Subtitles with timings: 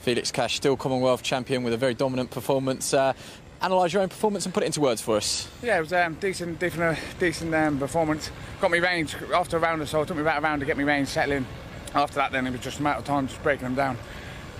[0.00, 2.94] Felix Cash, still Commonwealth champion with a very dominant performance.
[2.94, 3.12] Uh,
[3.60, 5.48] analyse your own performance and put it into words for us.
[5.62, 8.30] Yeah, it was um, decent, decent, uh, decent um, performance.
[8.60, 10.00] Got me range after a round or so.
[10.02, 11.46] It took me about a round to get me range settling.
[11.94, 13.98] After that, then it was just a matter of time just breaking them down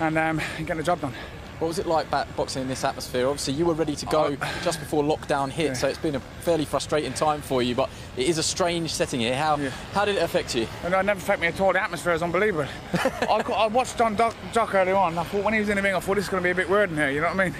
[0.01, 1.15] and um, getting the job done.
[1.61, 3.27] What was it like back boxing in this atmosphere?
[3.29, 4.61] Obviously, you were ready to go Oh.
[4.65, 5.73] just before lockdown hit, Yeah.
[5.75, 7.75] so it's been a fairly frustrating time for you.
[7.75, 9.37] But it is a strange setting here.
[9.37, 9.69] How Yeah.
[9.93, 10.67] how did it affect you?
[10.85, 11.75] And it never affected me at all.
[11.75, 12.67] The atmosphere is unbelievable.
[12.95, 15.19] I, I watched John Doc, Jock earlier on.
[15.19, 16.51] I thought when he was in the ring, I thought this is going to be
[16.51, 17.11] a bit weird in here.
[17.11, 17.55] You know what I mean?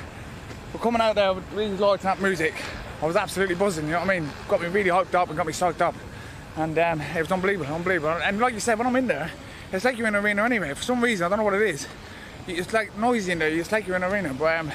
[0.73, 2.55] But coming out there with really lighting up music,
[3.03, 3.85] I was absolutely buzzing.
[3.85, 4.31] You know what I mean?
[4.49, 5.95] Got me really hyped up and got me psyched up,
[6.57, 8.19] and um, it was unbelievable, unbelievable.
[8.23, 9.31] And like you said, when I'm in there,
[9.73, 10.73] it's like you're in an arena anyway.
[10.73, 11.87] For some reason, I don't know what it is.
[12.47, 13.49] It's like noisy in there.
[13.49, 14.35] It's like you're in an arena.
[14.35, 14.73] But um,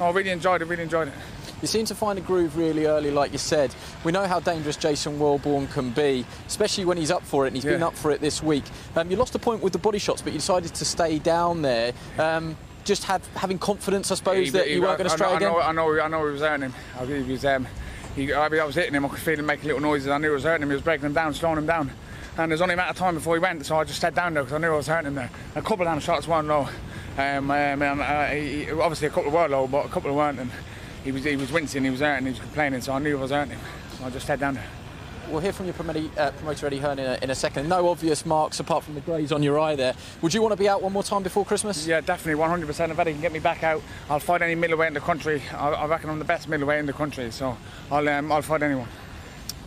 [0.00, 0.66] no, I really enjoyed it.
[0.66, 1.14] Really enjoyed it.
[1.60, 3.72] You seem to find a groove really early, like you said.
[4.02, 7.56] We know how dangerous Jason Welborn can be, especially when he's up for it, and
[7.56, 8.64] he's been up for it this week.
[8.96, 11.62] Um, you lost a point with the body shots, but you decided to stay down
[11.62, 11.92] there.
[12.18, 15.36] Um, just had, having confidence, I suppose, that you weren't going to I stray know,
[15.36, 15.48] again.
[15.48, 16.74] I know, I know, I know he was hurting him.
[16.98, 17.44] I believe he was.
[17.44, 17.68] Um,
[18.16, 19.04] he, I, mean, I was hitting him.
[19.04, 20.08] I could feel him making little noises.
[20.08, 20.68] I knew it was hurting him.
[20.68, 21.92] He was breaking him down, slowing him down.
[22.38, 24.32] And there's only a matter of time before he went, so I just stayed down
[24.32, 25.30] there because I knew I was hurting him there.
[25.54, 26.66] A couple of them shots weren't low.
[27.18, 30.38] Um, um, uh, he, obviously, a couple were low, but a couple weren't.
[30.38, 30.50] And
[31.04, 33.20] he was he was wincing, he was hurting, he was complaining, so I knew I
[33.20, 33.60] was hurting him.
[33.98, 34.66] So I just stayed down there.
[35.28, 37.68] We'll hear from your promoter, uh, promoter Eddie Hearn in a, in a second.
[37.68, 39.94] No obvious marks apart from the graze on your eye there.
[40.22, 41.86] Would you want to be out one more time before Christmas?
[41.86, 42.90] Yeah, definitely, 100%.
[42.90, 45.42] If Eddie can get me back out, I'll fight any middleweight in the country.
[45.52, 47.56] I, I reckon I'm the best middleweight in the country, so
[47.90, 48.88] I'll um, I'll fight anyone.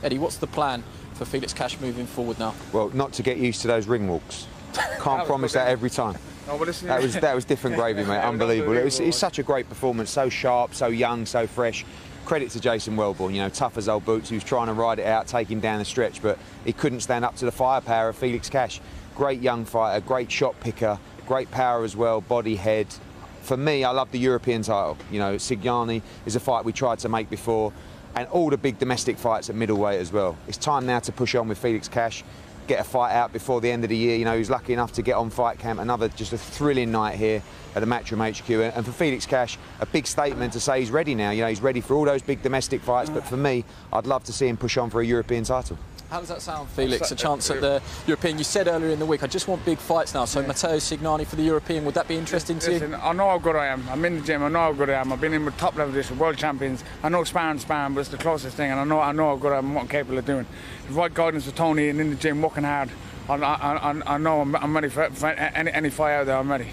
[0.04, 0.84] Eddie, what's the plan
[1.16, 2.54] for Felix Cash moving forward now?
[2.72, 4.48] Well, not to get used to those ring walks.
[5.00, 6.16] Can't promise that every time.
[6.48, 8.08] Oh, well, listen, That was that was different gravy, mate.
[8.10, 8.78] Yeah, it was Unbelievable.
[8.78, 11.86] It was, it's such a great performance, so sharp, so young, so fresh.
[12.26, 14.30] Credit to Jason Welborn, you know, tough as old boots.
[14.30, 17.02] He was trying to ride it out, take him down the stretch, but he couldn't
[17.02, 18.82] stand up to the firepower of Felix Cash.
[19.16, 22.88] Great young fighter, great shot picker, great power as well, body, head.
[23.44, 24.98] For me, I love the European title.
[25.12, 27.72] You know, Signani is a fight we tried to make before,
[28.16, 30.38] and all the big domestic fights at middleweight as well.
[30.48, 32.24] It's time now to push on with Felix Cash,
[32.68, 34.16] get a fight out before the end of the year.
[34.18, 35.80] You know, he's lucky enough to get on fight camp.
[35.80, 37.44] Another just a thrilling night here
[37.76, 38.50] at the Matchroom HQ.
[38.76, 41.32] And for Felix Cash, a big statement to say he's ready now.
[41.32, 43.10] You know, he's ready for all those big domestic fights.
[43.10, 45.78] But for me, I'd love to see him push on for a European title.
[46.10, 47.12] How does that sound, Felix?
[47.12, 48.38] A chance at the European.
[48.38, 50.26] You said earlier in the week, I just want big fights now.
[50.26, 52.96] So Matteo Signani for the European, would that be interesting to you?
[52.96, 53.88] I know how good I am.
[53.90, 54.44] I'm in the gym.
[54.44, 55.12] I know how good I am.
[55.12, 56.84] I've been in with top level this world champions.
[57.04, 59.36] I know sparring, sparring, but it's the closest thing, and I know I know how
[59.36, 60.46] good I am and what I'm capable of doing.
[60.88, 62.90] With right guidance with Tony and in the gym, working hard.
[63.28, 66.38] I, I, I, I know I'm, I'm ready for, for any, any fight out there.
[66.38, 66.68] I'm ready.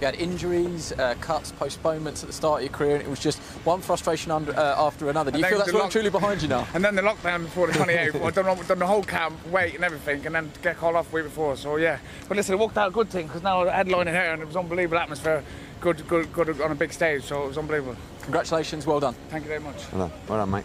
[0.00, 3.20] You had injuries, uh, cuts, postponements at the start of your career, and it was
[3.20, 5.30] just one frustration under, uh, after another.
[5.30, 6.66] Do you feel that's the lock- truly behind you now?
[6.74, 9.84] And then the lockdown before the 28th, I done, done the whole camp, wait and
[9.84, 11.56] everything, and then get called off the week before.
[11.56, 14.10] So yeah, but listen, it worked out a good thing because now I had headlining
[14.10, 15.44] here and it was unbelievable atmosphere,
[15.80, 17.22] good, good, good on a big stage.
[17.24, 17.96] So it was unbelievable.
[18.22, 19.14] Congratulations, well done.
[19.28, 19.90] Thank you very much.
[19.92, 20.64] Well done, well done mate.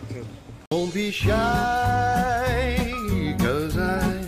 [0.72, 1.36] Don't be shy,
[3.40, 4.28] cause I,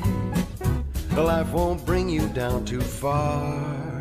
[1.15, 4.00] life won't bring you down too far.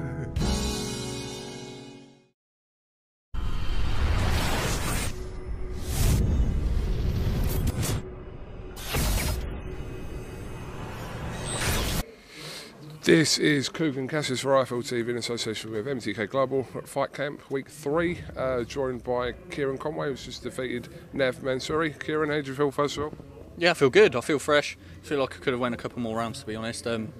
[13.02, 17.50] This is Kugan Cassius for IFL TV in association with MTK Global at Fight Camp
[17.50, 21.98] Week 3, uh, joined by Kieron Conway, who's just defeated Nev Mansouri.
[21.98, 23.14] Kieron, how do you feel first of all?
[23.56, 24.14] Yeah, I feel good.
[24.14, 24.76] I feel fresh.
[25.02, 26.86] I feel like I could have went a couple more rounds to be honest.
[26.86, 27.14] Um,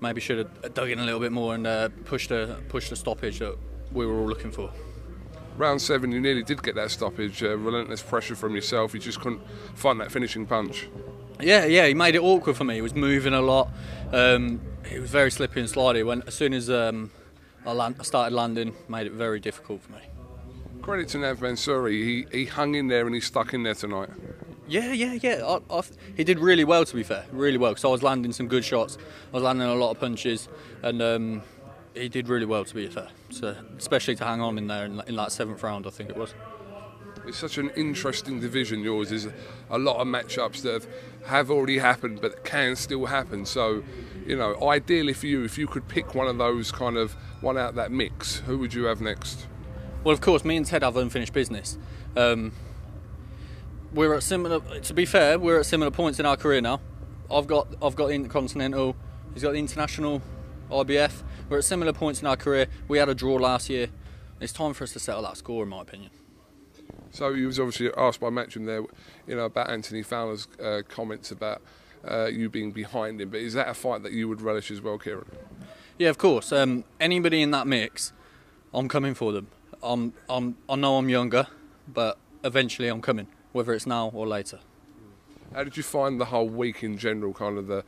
[0.00, 2.96] maybe should have dug in a little bit more and uh, pushed a pushed a
[2.96, 3.58] stoppage that
[3.90, 4.70] we were all looking for.
[5.56, 9.20] Round 7, you nearly did get that stoppage, uh, relentless pressure from yourself, you just
[9.20, 9.42] couldn't
[9.74, 10.86] find that finishing punch.
[11.40, 12.74] Yeah, yeah, he made it awkward for me.
[12.74, 13.68] He was moving a lot.
[14.12, 16.04] Um, he was very slippery and slidey.
[16.04, 17.10] When as soon as um,
[17.64, 20.00] I, land, I started landing, made it very difficult for me.
[20.82, 24.08] Credit to Nev Mansouri, he, he hung in there and he stuck in there tonight.
[24.66, 25.44] Yeah, yeah, yeah.
[25.70, 25.82] I, I,
[26.16, 27.72] he did really well, to be fair, really well.
[27.72, 28.98] Because I was landing some good shots.
[29.32, 30.48] I was landing a lot of punches,
[30.82, 31.42] and um,
[31.94, 33.08] he did really well, to be fair.
[33.30, 36.16] So, especially to hang on in there in, in that seventh round, I think it
[36.16, 36.34] was.
[37.28, 38.80] It's such an interesting division.
[38.80, 39.28] Yours is
[39.68, 40.86] a lot of matchups that have,
[41.26, 43.44] have already happened, but can still happen.
[43.44, 43.84] So,
[44.26, 47.58] you know, ideally for you, if you could pick one of those kind of one
[47.58, 49.46] out that mix, who would you have next?
[50.04, 51.76] Well, of course, me and Ted have unfinished business.
[52.16, 52.52] Um,
[53.92, 54.60] we're at similar.
[54.60, 56.80] To be fair, we're at similar points in our career now.
[57.30, 58.96] I've got I've got the intercontinental.
[59.34, 60.22] He's got the international,
[60.70, 61.22] IBF.
[61.50, 62.68] We're at similar points in our career.
[62.88, 63.88] We had a draw last year.
[64.40, 66.10] It's time for us to settle that score, in my opinion.
[67.10, 68.82] So he was obviously asked by Matchroom there,
[69.26, 71.62] you know, about Anthony Fowler's uh, comments about
[72.08, 73.30] uh, you being behind him.
[73.30, 75.26] But is that a fight that you would relish as well, Kieron?
[75.98, 76.52] Yeah, of course.
[76.52, 78.12] Um, anybody in that mix,
[78.72, 79.48] I'm coming for them.
[79.82, 81.46] I'm, I'm, I know I'm younger,
[81.86, 84.60] but eventually I'm coming, whether it's now or later.
[85.54, 87.32] How did you find the whole week in general?
[87.32, 87.84] Kind of the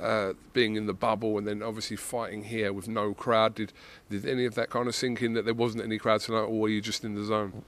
[0.00, 3.54] uh, being in the bubble and then obviously fighting here with no crowd.
[3.54, 3.72] Did
[4.08, 6.60] did any of that kind of sink in that there wasn't any crowd tonight, or
[6.60, 7.62] were you just in the zone?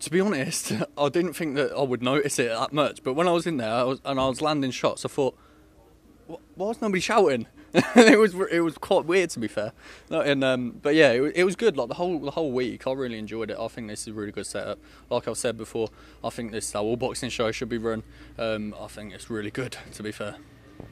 [0.00, 3.02] To be honest, I didn't think that I would notice it that much.
[3.02, 5.36] But when I was in there I was, and I was landing shots, I thought,
[6.28, 7.46] "Wh- why was nobody shouting?
[7.96, 9.72] it was it was quite weird to be fair.
[10.08, 11.76] No, and um, but yeah, it, it was good.
[11.76, 13.56] Like the whole the whole week, I really enjoyed it.
[13.58, 14.78] I think this is a really good setup.
[15.10, 15.88] Like I've said before,
[16.22, 18.04] I think this how all boxing show should be run.
[18.38, 19.76] Um, I think it's really good.
[19.94, 20.36] To be fair.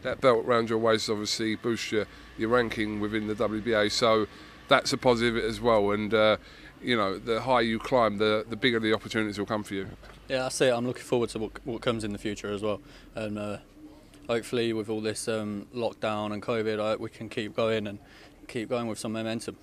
[0.03, 2.07] That belt round your waist obviously boosts your,
[2.39, 4.27] your ranking within the WBA, so
[4.69, 5.91] that's a positive as well.
[5.93, 6.37] And uh,
[6.83, 9.89] you know, the higher you climb, the the bigger the opportunities will come for you.
[10.29, 12.81] Yeah, I say I'm looking forward to what, what comes in the future as well,
[13.15, 13.59] and uh,
[14.27, 17.99] hopefully with all this um, lockdown and COVID, I, we can keep going and
[18.49, 19.57] keep going with some momentum.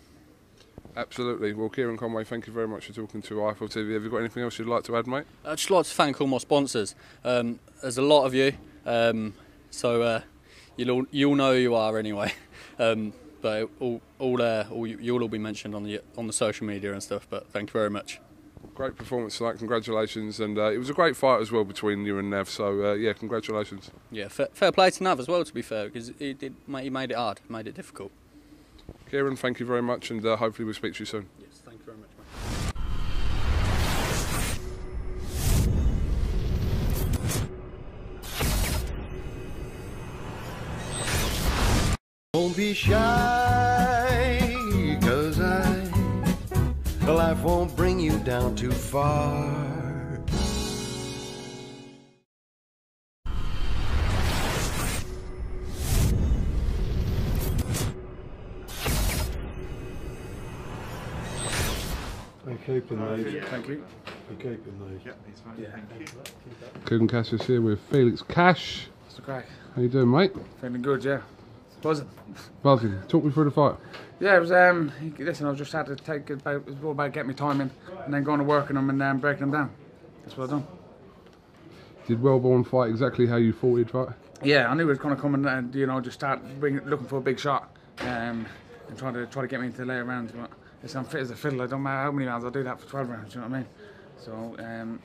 [0.95, 1.53] Absolutely.
[1.53, 3.93] Well, Kieron Conway, thank you very much for talking to IFL TV.
[3.93, 5.25] Have you got anything else you'd like to add, mate?
[5.45, 6.95] I'd just like to thank all my sponsors.
[7.23, 8.53] Um, there's a lot of you,
[8.85, 9.33] um,
[9.69, 10.21] so uh,
[10.77, 12.33] you'll all, you'll know who you are anyway.
[13.41, 16.65] But all all uh, all you, you'll all be mentioned on the on the social
[16.67, 17.27] media and stuff.
[17.29, 18.19] But thank you very much.
[18.75, 19.57] Great performance tonight.
[19.57, 20.39] Congratulations.
[20.39, 22.49] And uh, it was a great fight as well between you and Nev.
[22.49, 23.91] So uh, yeah, congratulations.
[24.11, 25.43] Yeah, fair, fair play to Nav as well.
[25.43, 28.11] To be fair, because he did he made it hard, made it difficult.
[29.11, 31.27] Kieron, thank you very much, and uh, hopefully we'll speak to you soon.
[31.39, 31.59] Yes,
[42.49, 42.97] Don't be shy,
[45.03, 45.83] cause I,
[47.05, 50.19] life won't bring you down too far.
[62.47, 63.43] I'm keeping these.
[63.43, 63.85] Thank you.
[64.27, 65.03] I'm keeping these.
[66.87, 68.87] Kieran Cassius here with Felix Cash.
[69.03, 69.45] What's the crack?
[69.75, 70.31] How you doing, mate?
[70.59, 71.21] Feeling good, yeah.
[71.81, 72.09] Buzzing.
[72.61, 73.01] Buzzing.
[73.07, 73.75] Talk me through the fight.
[74.19, 74.51] Yeah, it was.
[74.51, 76.55] Um, listen, I just had to take it about.
[76.55, 77.71] It was all about getting my time in,
[78.03, 79.71] and then going to work on them and um, breaking them down.
[80.23, 80.67] That's what I've done.
[82.07, 84.09] Did Welborn fight exactly how you thought he'd fight?
[84.43, 86.79] Yeah, I knew he was going to come and uh, you know just start bring,
[86.85, 88.45] looking for a big shot, um,
[88.87, 90.31] and trying to try to get me into the later rounds.
[90.33, 90.51] But
[90.83, 91.61] listen, I'm fit as a fiddle.
[91.61, 93.35] I don't matter how many rounds I'll do that for 12 rounds.
[93.35, 93.67] You know what I mean?
[94.17, 94.99] So um,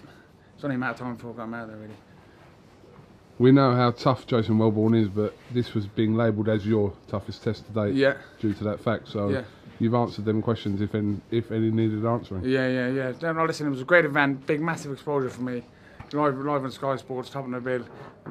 [0.55, 1.95] it's only a matter of time before I got him out there really.
[3.39, 7.43] We know how tough Jason Welborn is, but this was being labelled as your toughest
[7.43, 8.15] test to date Yeah.
[8.41, 9.09] due to that fact.
[9.09, 9.43] So Yeah.
[9.81, 12.45] you've answered them questions if any, if any needed answering.
[12.45, 13.33] Yeah, yeah, yeah.
[13.33, 15.65] No, listen, it was a great event, big, massive exposure for me.
[16.13, 17.85] Live, live on Sky Sports, top of the bill.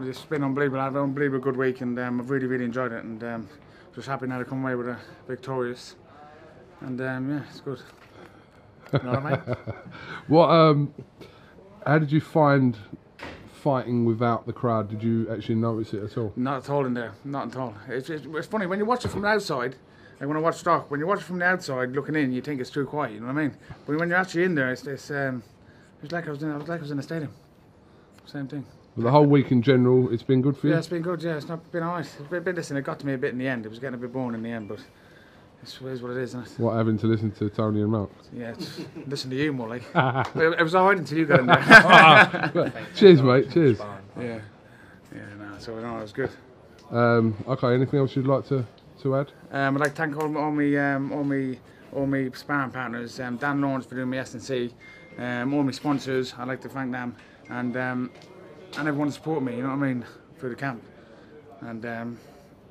[0.04, 0.80] It's been unbelievable.
[0.80, 3.04] I've had an unbelievable good week, and um, I've really, really enjoyed it.
[3.04, 3.48] And um,
[3.94, 4.98] just happy now to come away with a
[5.28, 5.96] victorious.
[6.80, 7.82] And um, yeah, it's good.
[8.94, 9.56] You know what I mean?
[10.28, 10.50] What?
[10.50, 10.94] Um,
[11.86, 12.78] how did you find
[13.64, 14.90] fighting without the crowd?
[14.90, 16.34] Did you actually notice it at all?
[16.36, 17.74] Not at all in there, not at all.
[17.88, 19.78] It's, it's, it's funny when you watch it from the outside.
[20.20, 22.42] Like when I watch stock, when you watch it from the outside, looking in, you
[22.42, 23.14] think it's too quiet.
[23.14, 23.58] You know what I mean?
[23.86, 25.42] But when you're actually in there, it's, it's um,
[26.04, 27.32] it's like I was in, I was like I was in a stadium.
[28.26, 28.66] Same thing.
[28.96, 30.74] But the whole week in general, it's been good for you.
[30.74, 31.24] Yeah, it's been good.
[31.24, 32.06] Yeah, it's not been alright.
[32.06, 32.78] It's been, been listen.
[32.78, 33.66] It got to me a bit in the end.
[33.66, 34.80] It was getting a bit boring in the end, but
[35.64, 36.60] it is what it is, isn't it?
[36.60, 38.10] What having to listen to Tony and Mark?
[38.34, 38.54] Yeah,
[39.08, 39.84] listen to you more like.
[39.96, 42.74] it, was alright until you got in there.
[42.96, 43.52] Cheers, mate.
[43.52, 43.80] Cheers.
[44.20, 44.40] yeah,
[45.14, 45.22] yeah.
[45.40, 46.32] No, so no, it was good.
[46.92, 47.74] Um, okay.
[47.74, 48.66] Anything else you'd like to
[49.02, 49.32] to add?
[49.52, 51.58] Um, I'd like to thank all, all my um, all my
[51.94, 53.20] all my sparring partners.
[53.20, 54.74] Um, Dan Lawrence for doing my S and C.
[55.18, 56.34] Um, all my sponsors.
[56.38, 57.16] I'd like to thank them
[57.50, 58.12] and um,
[58.78, 59.58] and everyone to support me.
[59.58, 60.06] You know what I mean
[60.38, 60.84] through the camp.
[61.62, 62.20] And um,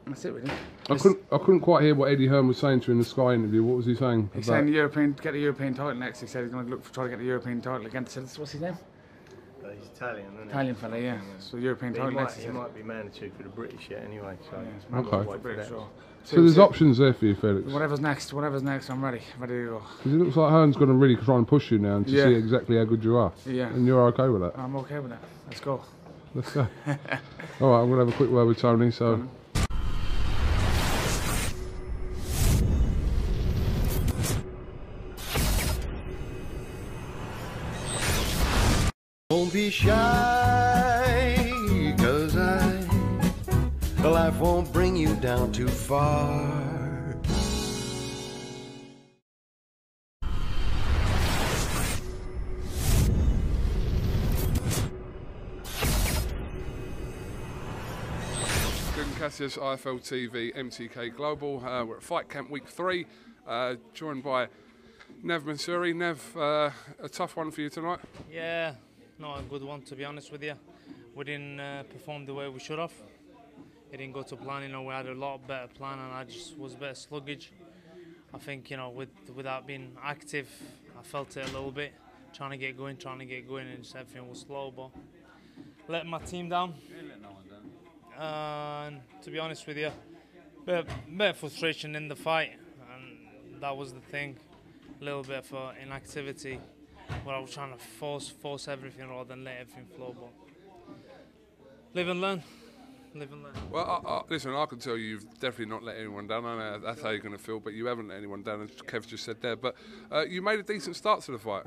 [0.06, 0.50] that's it really.
[0.90, 1.18] I couldn't.
[1.30, 3.62] I couldn't quite hear what Eddie Hearn was saying to you in the Sky interview.
[3.62, 4.30] What was he saying?
[4.34, 6.20] He's about- saying the European get the European title next.
[6.20, 8.16] He said he's going to look for try to get the European title against.
[8.38, 8.76] What's his name?
[9.62, 10.50] But he's Italian, isn't he?
[10.50, 11.18] Italian fella, yeah.
[11.38, 12.36] So European But title he, next.
[12.36, 14.36] might, he he might be Manitou for the British yet anyway.
[14.50, 15.38] So it's might Okay.
[15.40, 15.74] British, that.
[15.74, 15.88] so-
[16.24, 17.70] so there's so- options there for you, Felix.
[17.72, 19.82] Whatever's next, whatever's next, I'm ready, ready to go.
[19.98, 22.12] Because it looks like Hearn's going to really try and push you now and to
[22.12, 22.24] Yeah.
[22.24, 23.32] see exactly how good you are.
[23.46, 23.68] Yeah.
[23.68, 24.58] And you're okay with that.
[24.58, 25.20] I'm okay with that.
[25.48, 25.80] Let's go.
[26.34, 26.60] Let's go.
[27.60, 28.90] All right, I'm going to have a quick word with Tony.
[28.90, 29.16] So.
[29.16, 29.30] Don't
[59.52, 61.64] Good Cassius, IFL TV, MTK Global.
[61.64, 63.06] Uh, we're at Fight Camp Week 3,
[63.46, 64.48] uh, joined by
[65.22, 65.94] Nev Mansouri.
[65.94, 66.70] Nev, uh,
[67.02, 67.98] a tough one for you tonight.
[68.30, 68.74] Yeah,
[69.18, 70.54] not a good one to be honest with you.
[71.14, 72.92] We didn't uh, perform the way we should have.
[73.90, 74.62] It didn't go to plan.
[74.62, 77.52] You know, we had a lot better plan, and I just was a bit sluggish.
[78.32, 80.48] I think you know, with without being active,
[80.98, 81.92] I felt it a little bit.
[82.32, 84.72] Trying to get going, trying to get going, and just everything was slow.
[84.74, 84.90] But
[85.88, 86.74] let my team down.
[88.18, 89.90] Uh, and to be honest with you,
[90.66, 92.52] bit, bit of frustration in the fight,
[92.94, 94.36] and that was the thing.
[95.00, 96.60] A little bit for inactivity,
[97.24, 100.14] where I was trying to force force everything rather than let everything flow.
[100.18, 100.96] But
[101.94, 102.42] live and learn.
[103.14, 103.52] Live and learn.
[103.70, 106.44] Well, I, I, listen, I can tell you, you've definitely not let anyone down.
[106.44, 108.70] I know that's how you're going to feel, but you haven't let anyone down, as
[108.70, 109.56] Kev just said there.
[109.56, 109.74] But
[110.10, 111.64] uh, you made a decent start to the fight.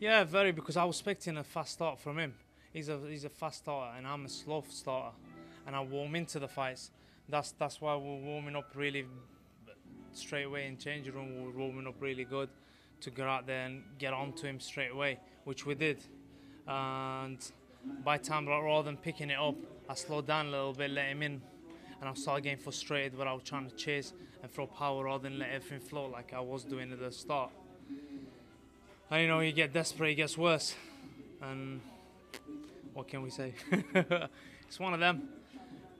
[0.00, 2.34] Yeah, very because I was expecting a fast start from him.
[2.72, 5.16] He's a he's a fast starter, and I'm a slow starter,
[5.68, 6.90] and I warm into the fights.
[7.28, 9.04] That's that's why we're warming up really
[10.14, 11.44] straight away in changing room.
[11.44, 12.48] We're warming up really good
[13.02, 16.02] to get out there and get onto him straight away, which we did.
[16.66, 17.38] And
[18.02, 19.56] by time rather than picking it up,
[19.90, 21.42] I slowed down a little bit, let him in,
[22.00, 25.24] and I started getting frustrated where I was trying to chase and throw power rather
[25.24, 27.50] than let everything flow like I was doing at the start.
[29.10, 30.74] And you know, you get desperate, it gets worse.
[31.42, 31.82] And
[32.94, 33.52] what can we say?
[34.66, 35.28] it's one of them.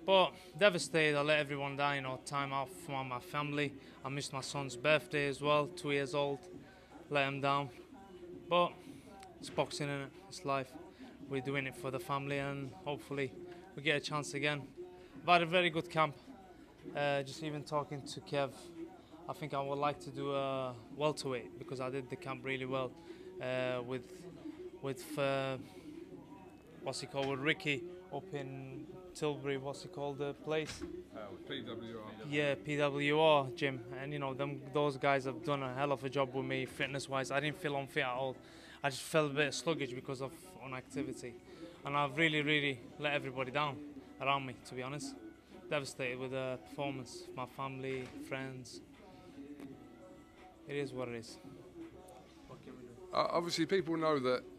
[0.08, 3.74] But devastated, I let everyone down, you know, time off from my family.
[4.02, 6.38] I missed my son's birthday as well, two years old.
[7.10, 7.68] Let him down.
[8.48, 8.72] But
[9.38, 10.08] it's boxing, and it?
[10.30, 10.72] It's life.
[11.28, 13.30] We're doing it for the family, and hopefully
[13.76, 14.62] we get a chance again.
[15.24, 16.16] I've had a very good camp.
[16.96, 18.52] Uh, just even talking to Kev,
[19.28, 22.64] I think I would like to do a welterweight because I did the camp really
[22.64, 22.92] well
[23.42, 24.10] uh, with
[24.80, 25.58] with uh,
[26.82, 28.86] what's he called with Ricky up in
[29.18, 29.56] Tilbury.
[29.56, 30.80] What's he called the place?
[31.48, 32.30] PWR.
[32.30, 36.08] Yeah, PWR gym, and you know them those guys have done a hell of a
[36.08, 37.30] job with me fitness wise.
[37.30, 38.36] I didn't feel unfit at all.
[38.82, 40.30] I just felt a bit sluggish because of
[40.64, 41.34] inactivity,
[41.84, 43.76] and I've really, really let everybody down
[44.20, 44.54] around me.
[44.68, 45.14] To be honest,
[45.68, 47.24] devastated with the performance.
[47.34, 48.80] My family, friends.
[50.68, 51.38] It is what it is.
[52.46, 53.16] What can we do?
[53.16, 54.57] Uh, obviously, people know that you,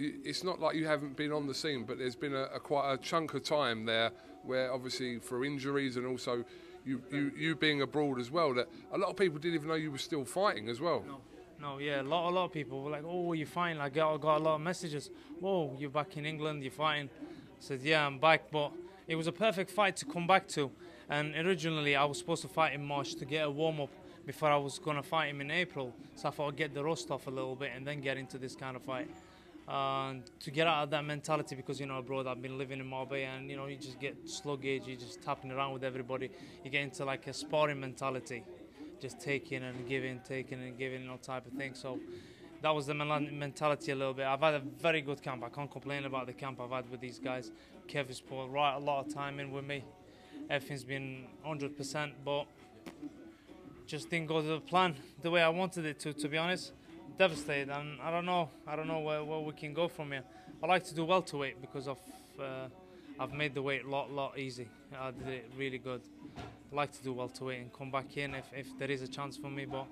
[0.00, 2.92] it's not like you haven't been on the scene, but there's been a, a quite
[2.92, 4.10] a chunk of time there
[4.44, 6.44] where, obviously, for injuries and also
[6.84, 9.74] you, you, you being abroad as well, that a lot of people didn't even know
[9.74, 11.04] you were still fighting as well.
[11.06, 11.20] No,
[11.60, 13.96] no, yeah, a lot, a lot of people were like, "Oh, you're fine." Like, I
[13.96, 15.10] got, got a lot of messages.
[15.40, 16.62] "Whoa, you're back in England?
[16.62, 17.26] You're fighting?" I
[17.58, 18.72] said, "Yeah, I'm back." But
[19.06, 20.70] it was a perfect fight to come back to.
[21.08, 23.90] And originally, I was supposed to fight in March to get a warm up
[24.24, 25.92] before I was gonna fight him in April.
[26.14, 28.38] So I thought I'd get the rust off a little bit and then get into
[28.38, 29.10] this kind of fight.
[29.72, 32.86] And to get out of that mentality, because you know, abroad I've been living in
[32.86, 36.28] Marbella, and you know, you just get sluggish, you just tapping around with everybody.
[36.64, 38.42] You get into like a sparring mentality,
[39.00, 41.74] just taking and giving, taking and giving, you know, type of thing.
[41.74, 42.00] So
[42.62, 44.26] that was the mentality a little bit.
[44.26, 45.44] I've had a very good camp.
[45.44, 47.52] I can't complain about the camp I've had with these guys.
[47.86, 49.84] Kev has put right a lot of time in with me.
[50.50, 52.46] Everything's been 100%, but
[53.86, 56.12] just didn't go to the plan the way I wanted it to.
[56.12, 56.72] To be honest,
[57.20, 58.48] devastated, and I don't know.
[58.66, 60.22] I don't know where, where we can go from here.
[60.62, 61.98] I like to do welterweight because of
[62.40, 62.68] uh,
[63.18, 64.68] I've made the weight a lot, lot easy.
[64.98, 66.00] I did it really good.
[66.38, 69.36] I like to do welterweight and come back in if, if there is a chance
[69.36, 69.86] for me, but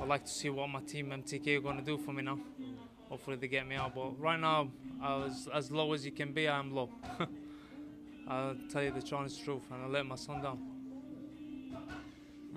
[0.00, 2.38] I'd like to see what my team MTK are going to do for me now.
[3.10, 4.70] Hopefully they get me out, but right now,
[5.02, 6.48] I was as low as you can be.
[6.48, 6.88] I am low.
[8.28, 10.77] I'll tell you the honest truth, and I let my son down.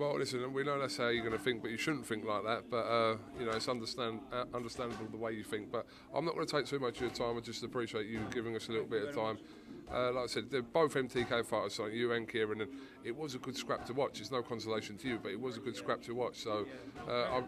[0.01, 2.43] Well, listen, we know that's how you're going to think, but you shouldn't think like
[2.43, 2.72] that.
[2.72, 5.72] But uh, you know, it's understand uh, understandable the way you think.
[5.72, 7.38] But I'm not going to take too much of your time.
[7.38, 9.38] I just appreciate you giving us a little bit of time.
[9.93, 12.72] Uh, like I said, they're both MTK fighters, so you and Kieron, and
[13.03, 14.20] it was a good scrap to watch.
[14.20, 16.38] It's no consolation to you, but it was a good scrap to watch.
[16.38, 16.65] So,
[17.08, 17.41] uh,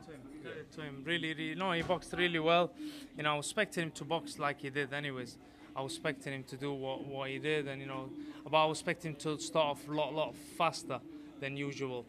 [0.76, 1.02] to him.
[1.04, 2.72] Really, really, no, he boxed really well.
[3.18, 5.40] You know, I was expecting him to box like he did, anyways.
[5.76, 8.12] I was expecting him to do what, what he did, and you know,
[8.48, 11.00] but I was expecting him to start off a lot, lot faster
[11.40, 12.06] than usual.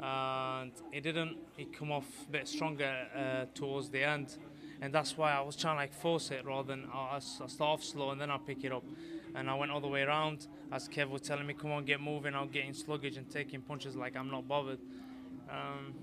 [0.00, 1.36] And it didn't.
[1.56, 4.36] He come off a bit stronger uh, towards the end,
[4.82, 7.60] and that's why I was trying to like force it rather than I, I start
[7.60, 8.84] off slow and then I pick it up.
[9.34, 12.00] And I went all the way around as Kev was telling me, "Come on, get
[12.00, 14.80] moving." I'm getting sluggish and taking punches like I'm not bothered.
[15.50, 15.94] Um,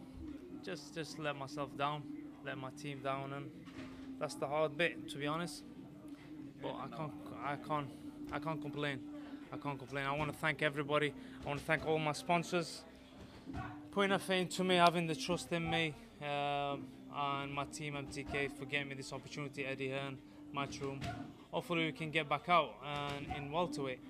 [0.63, 2.03] just just let myself down,
[2.45, 3.51] let my team down, and
[4.19, 5.63] that's the hard bit, to be honest.
[6.61, 7.11] But I can't,
[7.43, 7.89] I can't,
[8.31, 8.99] I can't complain.
[9.51, 10.05] I can't complain.
[10.05, 11.13] I want to thank everybody.
[11.43, 12.83] I want to thank all my sponsors,
[13.93, 18.57] putting a faith to me, having the trust in me, um, and my team MTK
[18.57, 19.65] for getting me this opportunity.
[19.65, 20.17] Eddie Hearn,
[20.55, 20.99] Matchroom.
[21.51, 23.99] Hopefully we can get back out and in welterweight.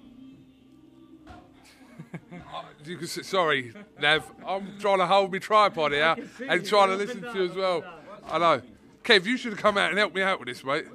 [2.86, 3.72] You can sorry,
[4.02, 4.24] Nev.
[4.46, 6.16] I'm trying to hold my tripod here
[6.50, 7.84] and trying to listen to you as well.
[8.30, 8.62] I know.
[9.04, 10.86] Kev, you should have come out and helped me out with this, mate.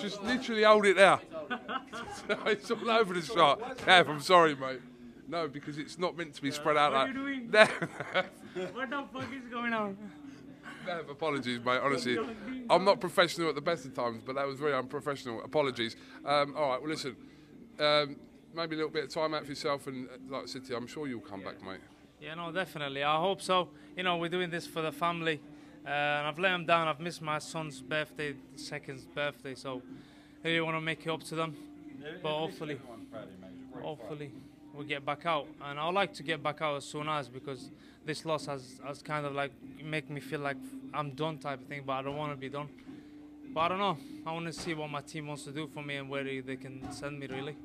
[0.00, 1.20] Just literally hold it there.
[2.46, 3.78] it's all over the shot.
[3.78, 4.80] Kev, I'm sorry, mate.
[5.28, 7.08] No, because it's not meant to be spread out what like.
[7.08, 7.50] are you doing?
[7.50, 9.96] Nev, what the fuck is going on?
[10.86, 11.80] Nev, apologies, mate.
[11.82, 12.18] Honestly,
[12.70, 15.42] I'm not professional at the best of times, but that was very unprofessional.
[15.42, 15.96] Apologies.
[16.24, 17.16] Um, all right, well, listen.
[17.78, 18.16] Um,
[18.54, 20.70] maybe a little bit of time out for yourself, and uh, like I said to
[20.70, 21.80] you, I'm sure you'll come back, mate.
[22.20, 23.02] Yeah, no, definitely.
[23.02, 23.68] I hope so.
[23.96, 25.40] You know, we're doing this for the family,
[25.84, 26.88] uh, and I've let them down.
[26.88, 29.82] I've missed my son's birthday, second birthday, so
[30.42, 31.56] I really want to make it up to them.
[32.22, 32.78] But hopefully,
[33.82, 34.30] hopefully,
[34.76, 35.46] we'll get back out.
[35.64, 37.70] And I'd like to get back out as soon as because
[38.04, 39.52] this loss has, has kind of like
[39.82, 40.56] make me feel like
[40.94, 41.82] I'm done type of thing.
[41.86, 42.68] But I don't want to be done.
[43.52, 43.96] But I don't know.
[44.26, 46.56] I want to see what my team wants to do for me and where they
[46.56, 47.56] can send me really.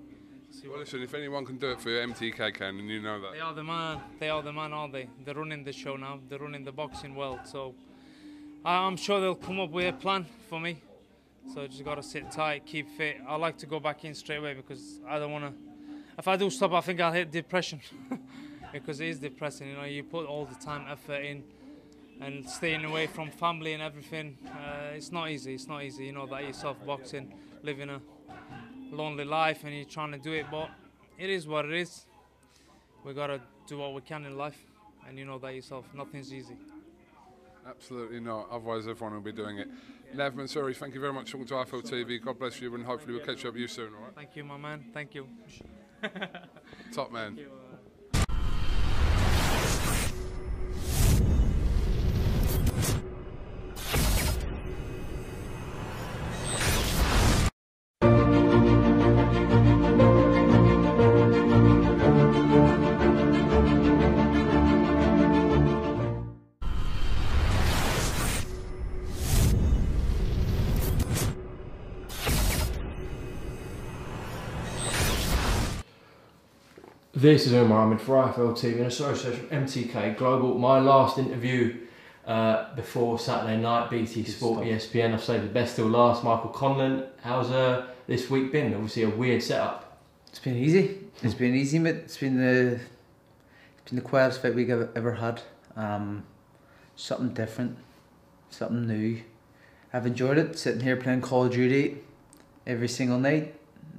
[0.51, 3.21] See Well, listen, if anyone can do it for you, MTK can, and you know
[3.21, 3.33] that.
[3.33, 3.99] they are the man.
[4.19, 5.07] They are the man, aren't they?
[5.25, 6.19] They're running the show now.
[6.29, 7.39] They're running the boxing world.
[7.45, 7.73] So
[8.65, 10.81] I- I'm sure they'll come up with a plan for me.
[11.53, 13.17] So I just gotta sit tight, keep fit.
[13.27, 15.53] I like to go back in straight away because I don't wanna.
[16.21, 17.81] If I do stop, I think I'll hit depression
[18.71, 19.69] because it is depressing.
[19.69, 21.43] You know, you put all the time, effort in,
[22.19, 24.37] and staying away from family and everything.
[24.45, 25.55] Uh, it's not easy.
[25.55, 26.05] It's not easy.
[26.05, 27.99] You know that yourself boxing, living a
[28.91, 30.69] lonely life, and you're trying to do it, but
[31.17, 32.05] it is what it is
[33.03, 34.59] we gotta do what we can in life,
[35.07, 35.85] and you know that yourself.
[35.95, 36.55] Nothing's easy.
[37.67, 38.47] Absolutely not.
[38.51, 39.69] Otherwise, everyone will be doing it.
[40.13, 42.23] Nev Mansouri, thank you very much for talking to IFL TV.
[42.23, 43.95] God bless you, and hopefully we'll catch up with you soon.
[43.95, 44.85] All right, Thank you, my man.
[44.93, 45.27] Thank you.
[46.93, 47.37] top man.
[77.21, 80.57] This is Umar Ahmed for IFL TV and association with MTK Global.
[80.57, 81.77] My last interview
[82.25, 85.13] uh, before Saturday night, BT Sport, ESPN.
[85.13, 86.23] I've saved the best till last.
[86.23, 88.73] Michael Conlan, how's uh, this week been?
[88.73, 90.01] Obviously a weird setup.
[90.29, 90.97] It's been easy.
[91.21, 91.97] It's been easy, mate.
[91.97, 95.43] It's been the it's been the quietest fight week I've ever had.
[95.75, 96.23] Um,
[96.95, 97.77] something different,
[98.49, 99.21] something new.
[99.93, 100.57] I've enjoyed it.
[100.57, 101.99] Sitting here playing Call of Duty
[102.65, 103.53] every single night,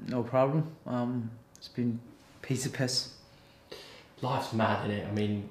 [0.08, 0.74] no problem.
[0.88, 2.00] Um, it's been
[2.42, 3.14] piece of piss.
[4.20, 5.06] Life's mad, is it?
[5.06, 5.48] I mean,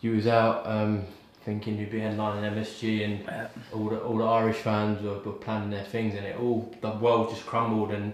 [0.00, 1.04] you was out um,
[1.44, 5.70] thinking you'd be headlining MSG and all the all the Irish fans were, were planning
[5.70, 8.12] their things and it all the world just crumbled and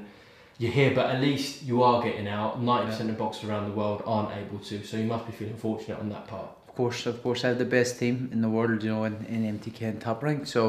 [0.58, 4.02] you're here but at least you are getting out 90% of boxers around the world
[4.06, 7.22] aren't able to so you must be feeling fortunate on that part Of course, of
[7.22, 10.00] course, I have the best team in the world, you know, in, in MTK and
[10.00, 10.46] top rank.
[10.46, 10.62] So,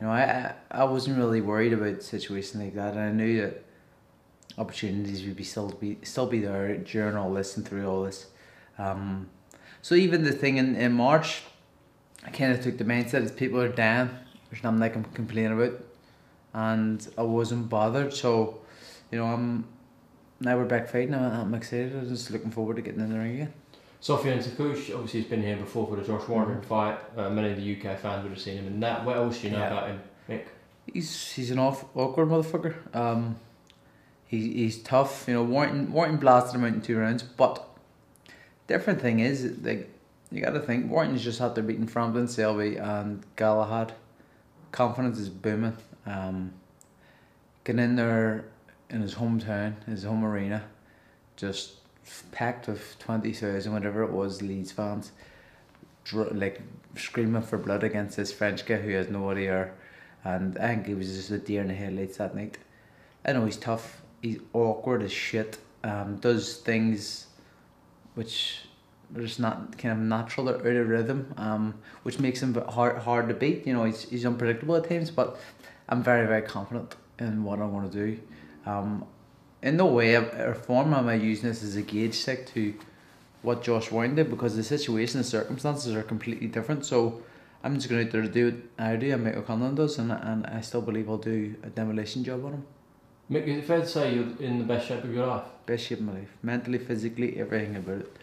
[0.00, 3.12] you know, I, I I wasn't really worried about a situation like that, and I
[3.12, 3.65] knew that
[4.58, 8.26] opportunities would be still be still be there during all this and through all this.
[8.78, 9.28] Um,
[9.82, 11.42] so even the thing in, in March,
[12.24, 14.18] I kind of took the mindset as people are down.
[14.50, 15.80] There's nothing I can complain about,
[16.54, 18.12] and I wasn't bothered.
[18.14, 18.60] So,
[19.10, 19.64] you know, I'm
[20.40, 21.14] now we're back fighting.
[21.14, 21.94] I'm, I'm excited.
[21.94, 23.52] I'm just looking forward to getting in the ring again.
[24.02, 27.56] Sofiane Takoucht obviously has been here before for the Josh Warren fight uh, many of
[27.56, 29.66] the UK fans would have seen him in that what else do you know Yeah.
[29.72, 30.42] about him Mick?
[30.92, 32.74] He's he's an off, awkward motherfucker.
[32.94, 33.36] Um,
[34.26, 35.24] he, he's tough.
[35.28, 37.66] You know, Warrington Warrington blasted him out in two rounds, but
[38.66, 39.90] different thing is like
[40.30, 43.94] you got to think Warrington's just had their beating Frampton, Selby, and Galahad.
[44.72, 45.76] Confidence is booming.
[46.04, 46.52] Um,
[47.64, 48.44] getting in there
[48.90, 50.64] in his hometown, his home arena,
[51.36, 51.74] just
[52.32, 55.12] packed with twenty thousand, whatever it was, Leeds fans,
[56.04, 56.60] dr- like
[56.96, 59.70] screaming for blood against this French guy who has no idea.
[60.24, 62.58] And I think he was just a deer in the headlights that night.
[63.24, 64.02] I know he's tough.
[64.26, 65.58] He's awkward as shit.
[65.84, 67.26] Um, does things
[68.14, 68.60] which
[69.14, 71.32] are just not kind of natural or out of rhythm.
[71.36, 73.66] Um, which makes him hard hard to beat.
[73.66, 75.38] You know, he's he's unpredictable at times, but
[75.88, 78.20] I'm very very confident in what I want to do.
[78.66, 79.04] Um,
[79.62, 82.74] in no way or form am I using this as a gauge stick to
[83.42, 86.84] what Josh Warren did because the situation and circumstances are completely different.
[86.84, 87.22] So
[87.62, 90.60] I'm just going to do what I do and Michael Conlan does, and, and I
[90.60, 92.64] still believe I'll do a demolition job on him.
[93.30, 95.42] Mick, is it fair to say you're in the best shape of your life?
[95.66, 98.16] Best shape of my life, mentally, physically, everything about it.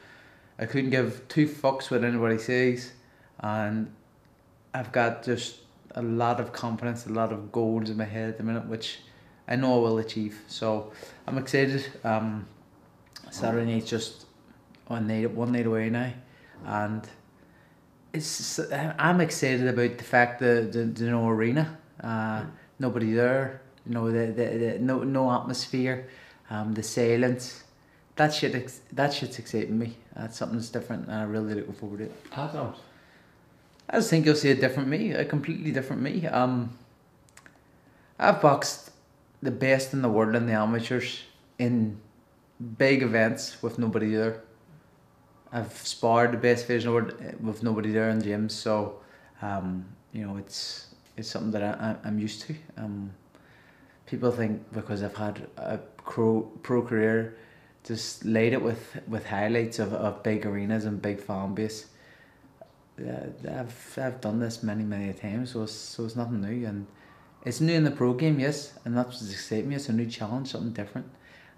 [0.58, 2.94] I couldn't give two fucks what anybody says,
[3.40, 3.92] and
[4.74, 5.58] I've got just
[5.92, 9.00] a lot of confidence, a lot of goals in my head at the minute, which
[9.46, 10.40] I know I will achieve.
[10.48, 10.94] So
[11.28, 11.86] I'm excited.
[12.06, 12.48] Um,
[13.30, 14.26] Saturday night's just
[14.88, 16.14] on night one night away now,
[16.66, 17.06] and
[18.14, 18.58] it's
[18.98, 22.46] I'm excited about the fact that the, the no arena, uh,
[22.80, 26.08] nobody there, you know the, the, the no no atmosphere,
[26.50, 27.64] um, the silence.
[28.16, 29.96] That shit ex- that shit's exciting me.
[30.16, 32.32] That's something that's different, and I'm really looking forward to it.
[32.32, 32.78] Comes?
[33.90, 36.26] I just think you'll see a different me, a completely different me.
[36.28, 36.78] Um,
[38.20, 38.92] I've boxed
[39.42, 41.24] the best in the world in the amateurs
[41.60, 41.98] in
[42.78, 44.42] big events with nobody there.
[45.52, 49.00] I've sparred the best fighters in the world eh, with nobody there in gyms, so
[49.42, 52.56] um, you know it's it's something that I, I- I'm used to.
[52.78, 53.12] Um,
[54.06, 57.38] people think because I've had a pro, pro career,
[57.84, 61.88] just laid it with, with highlights of, of big arenas and big fan base.
[62.98, 66.86] Yeah, I've I've done this many many times, so it's, so it's nothing new, and
[67.44, 69.76] it's new in the pro game, yes, and that's what's exciting me.
[69.76, 71.10] It's a new challenge, something different,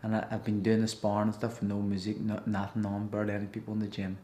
[0.02, 3.08] and I, I've been doing the sparring and stuff with no music, no, nothing on,
[3.08, 4.18] barely any people in the gym,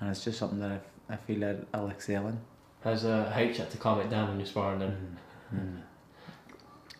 [0.00, 2.40] and it's just something that I, I feel I'll excel in.
[2.84, 5.18] Has uh, H had to calm it down when you're sparring then?
[5.54, 5.82] Mm.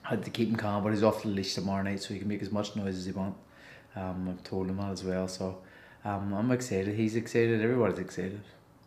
[0.09, 2.29] Had to keep him calm, but he's off the leash tomorrow night, so he can
[2.29, 3.39] make as much noise as he wants.
[3.97, 5.59] Um, I've told him that as well, so
[6.05, 6.95] um, I'm excited.
[6.95, 7.61] He's excited.
[7.61, 8.41] Everybody's excited.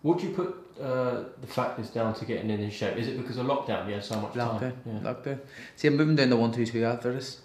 [0.03, 2.95] Would you put uh, the factors down to getting in in shape?
[2.95, 4.77] Is it because of lockdown had so much Lockdown, time?
[4.85, 4.99] Yeah.
[5.13, 5.39] lockdown.
[5.75, 7.41] See, I'm moving down to one two two after this.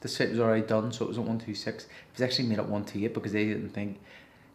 [0.00, 1.84] This fight was already done, so it was at one two six.
[1.84, 3.98] It was actually made at one two eight because they didn't think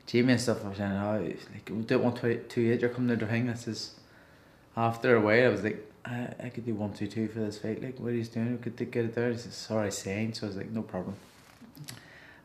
[0.07, 1.21] Jamie and stuff were saying, "Oh,
[1.53, 2.81] like we do one two two eight.
[2.81, 3.95] You're coming to the ring." This is
[4.75, 5.45] after a while.
[5.45, 7.81] I was like, I, I could do one two two for this fight.
[7.81, 8.57] Like, what are you doing?
[8.59, 9.31] Could get it there.
[9.31, 11.15] He says, "Sorry, saying." So I was like, "No problem."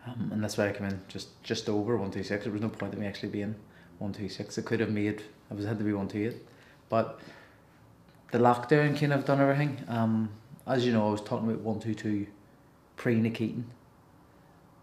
[0.06, 2.44] Um, and that's why I came in just just over one two six.
[2.44, 3.54] There was no point in me actually being
[3.98, 4.58] one two six.
[4.58, 5.22] I could have made.
[5.50, 6.36] I was had to be one two eight,
[6.88, 7.20] but
[8.30, 9.84] the lockdown kind of done everything.
[9.88, 10.30] Um,
[10.66, 12.26] as you know, I was talking about one two two
[12.96, 13.64] pre Nikitin,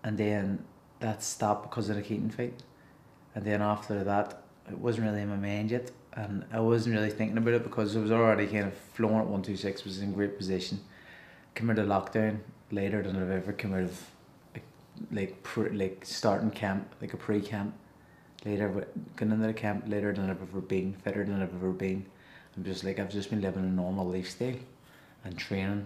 [0.04, 0.66] and then
[1.00, 2.64] that stopped because of the Keaton fight,
[3.36, 7.10] and then after that, it wasn't really in my mind yet, and I wasn't really
[7.10, 9.84] thinking about it because I was already kind of flowing at one two six.
[9.84, 10.80] Was in great position.
[11.54, 12.40] Came out of lockdown
[12.72, 14.02] later than I've ever come out of
[14.54, 14.64] like
[15.12, 17.74] like pre, like starting camp like a pre camp
[18.46, 22.06] later going into the camp later than I've ever been fitter than I've ever been
[22.56, 24.56] I'm just like I've just been living a normal lifestyle
[25.24, 25.86] and training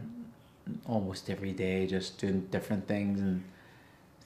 [0.85, 3.43] almost every day just doing different things and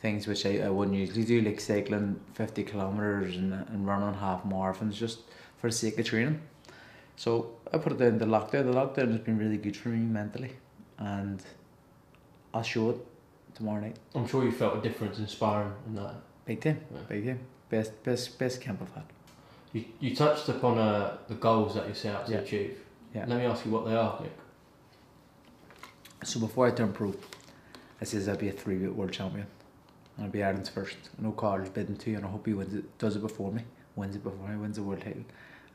[0.02, 4.44] things which I, I wouldn't usually do like cycling 50 kilometers and, and running half
[4.44, 5.20] marathons just
[5.64, 6.42] for the sake of training
[7.16, 10.00] so I put it down to lockdown the lockdown has been really good for me
[10.00, 10.52] mentally
[10.98, 11.42] and
[12.54, 12.98] I'll show it
[13.56, 16.16] tomorrow night I'm sure you felt a difference in sparring and that.
[16.46, 19.06] big time big time best best best camp I've had
[19.72, 22.40] You, you touched upon uh, the goals that you set out to Yeah.
[22.40, 22.78] achieve.
[23.16, 23.24] Yeah.
[23.30, 24.36] Let me ask you what they are, Nick.
[26.26, 27.14] So before I turn pro,
[28.02, 29.48] I says I'll be a three weight world champion.
[30.18, 30.98] And I'll be Ireland's first.
[31.18, 33.64] I know Carl's bidding too, and I hope he wins it, does it before me,
[33.96, 35.24] wins it before he wins the world title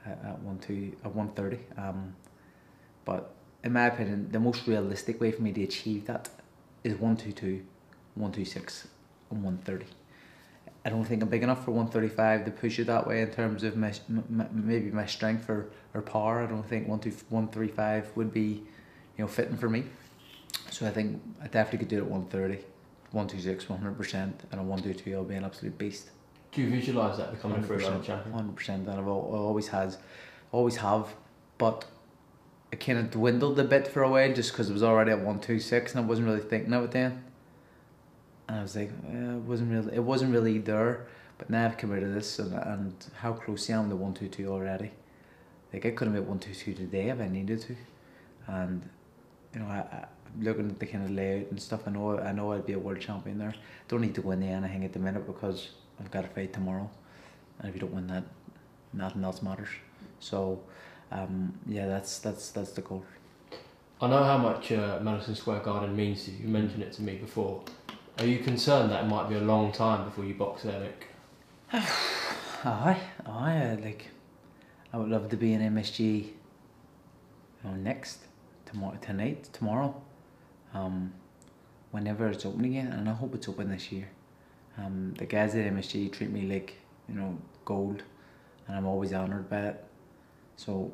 [0.06, 1.58] at, one two at one thirty.
[1.76, 2.14] Um,
[3.04, 3.34] but
[3.64, 6.28] in my opinion, the most realistic way for me to achieve that
[6.84, 7.62] is one two two,
[8.14, 8.88] one two six,
[9.30, 9.86] and one thirty.
[10.84, 13.62] I don't think I'm big enough for 135 to push it that way in terms
[13.62, 16.40] of my, m- m- maybe my strength or, or power.
[16.42, 18.62] I don't think 1, 2, 135 would be
[19.18, 19.84] you know fitting for me.
[20.70, 22.64] So I think I definitely could do it at 130,
[23.10, 26.10] 126, 100%, and a 122 I'll be an absolute beast.
[26.52, 28.54] Do you visualise that becoming a free world 100%, champion?
[28.56, 29.98] 100%, and I've always has,
[30.50, 31.14] always have,
[31.58, 31.84] but
[32.72, 35.18] it kind of dwindled a bit for a while just because it was already at
[35.18, 37.24] 126 and I wasn't really thinking of it then.
[38.48, 41.06] And I was like, eh, it wasn't really, it wasn't really there.
[41.38, 44.50] But now I've come out of this and, and how close I am to 122
[44.50, 44.90] already.
[45.72, 47.76] Like I could have made 122 today if I needed to.
[48.46, 48.88] And,
[49.54, 50.04] you know, I, I,
[50.40, 52.78] looking at the kind of layout and stuff, I know I know I'd be a
[52.78, 53.54] world champion there.
[53.86, 55.68] Don't need to win anything at the minute because
[56.00, 56.90] I've got a fight tomorrow.
[57.58, 58.24] And if you don't win that,
[58.92, 59.68] nothing else matters.
[60.20, 60.60] So,
[61.10, 63.04] um, yeah, that's that's that's the goal.
[64.00, 66.44] I know how much uh, Madison Square Garden means to you.
[66.44, 67.62] You mentioned it to me before.
[68.18, 71.06] Are you concerned that it might be a long time before you box there, Nick?
[72.64, 74.08] Aye, aye, uh, like
[74.92, 76.32] I would love to be in MSG you
[77.62, 78.18] know, next
[78.66, 80.02] tomorrow tonight, tomorrow.
[80.74, 81.12] Um
[81.90, 84.08] whenever it's open again and I hope it's open this year.
[84.78, 86.74] Um the guys at MSG treat me like,
[87.08, 88.02] you know, gold
[88.66, 89.84] and I'm always honoured by it.
[90.56, 90.92] So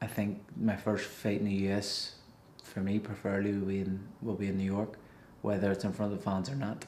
[0.00, 2.16] I think my first fight in the US
[2.62, 4.98] for me preferably will be in will be in New York,
[5.42, 6.84] whether it's in front of the fans or not.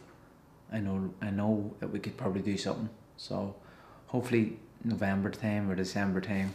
[0.73, 2.89] I know I know that we could probably do something.
[3.17, 3.55] So
[4.07, 6.53] hopefully November time or December time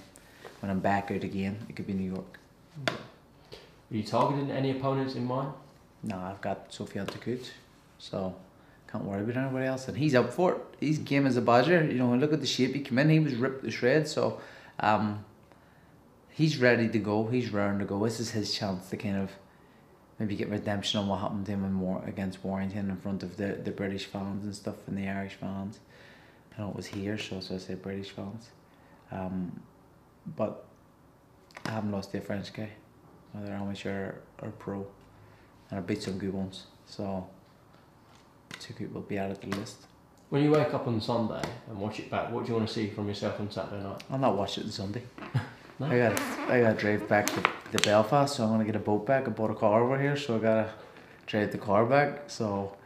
[0.60, 2.40] when I'm back out again, it could be New York.
[2.88, 5.54] Are you targeting any opponents in mind?
[6.04, 7.50] No, I've got Sofiane Takoucht.
[7.98, 8.36] So
[8.92, 9.88] Can't worry about anybody else.
[9.88, 10.62] And he's up for it.
[10.80, 11.84] He's game as a badger.
[11.86, 13.10] You know, look at the shape he came in.
[13.10, 14.12] He was ripped to shreds.
[14.12, 14.42] So,
[14.80, 15.24] um,
[16.30, 17.28] he's ready to go.
[17.28, 18.04] He's raring to go.
[18.04, 19.32] This is his chance to kind of
[20.20, 23.38] maybe get redemption on what happened to him in War- against Warrington in front of
[23.38, 25.80] the, the British fans and stuff and the Irish fans.
[26.56, 28.50] I know it was here, so, so I say British fans.
[29.12, 29.62] Um,
[30.38, 30.66] but
[31.66, 32.70] I haven't lost to a French guy,
[33.32, 34.86] whether amateur or pro,
[35.70, 36.66] and I beat some good ones.
[36.86, 37.28] So
[38.60, 39.86] two people will be out of the list.
[40.30, 42.74] When you wake up on Sunday and watch it back, what do you want to
[42.74, 44.04] see from yourself on Saturday night?
[44.10, 45.04] I'll not watch it on Sunday.
[45.80, 45.88] No?
[45.88, 48.80] I got I got to drive back to, to Belfast, so I'm gonna get a
[48.80, 49.28] boat back.
[49.28, 50.70] I bought a car over here, so I gotta
[51.26, 52.30] drive the car back.
[52.30, 52.78] So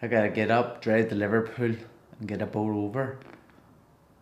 [0.00, 1.74] I gotta get up, drive to Liverpool,
[2.20, 3.18] and get a boat over.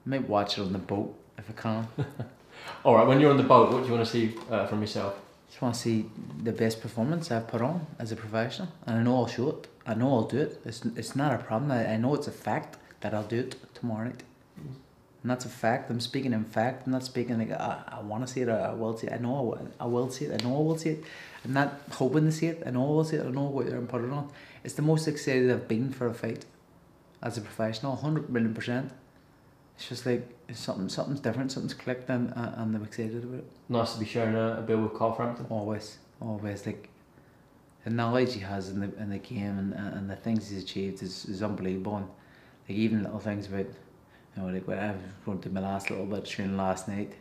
[0.07, 1.89] Might watch it on the boat if I can.
[2.85, 4.81] All right, when you're on the boat, what do you want to see uh, from
[4.81, 5.21] yourself?
[5.53, 6.07] Just want to see
[6.43, 9.69] the best performance I've put on as a professional, and I know I'll show it.
[9.87, 10.59] I know I'll do it.
[10.65, 11.71] It's it's not a problem.
[11.71, 14.23] I, I know it's a fact that I'll do it tomorrow night.
[14.57, 15.91] And that's a fact.
[15.91, 16.87] I'm speaking in fact.
[16.87, 19.09] I'm not speaking like ah, I, I want to see it or I will see
[19.09, 19.13] it.
[19.13, 20.41] I know I will, I will see it.
[20.41, 21.05] I know I will see it.
[21.45, 22.63] I'm not hoping to see it.
[22.65, 23.27] I know I will see it.
[23.27, 24.31] I know what there and put it on.
[24.65, 26.47] It's the most excited I've been for a fight
[27.23, 28.91] as a professional, 100 million percent.
[29.83, 33.51] It's just like something something's different, something's clicked, and, and and I'm excited about it.
[33.69, 35.47] Nice to be sharing a, a bill with Carl Frampton.
[35.51, 36.89] Always, always like
[37.83, 41.03] the knowledge he has in the in the game and, and the things he's achieved
[41.03, 41.97] is, is unbelievable.
[41.97, 42.07] And
[42.69, 45.91] like even little things about you know like when I was going to my last
[45.91, 47.15] little bit of training last night,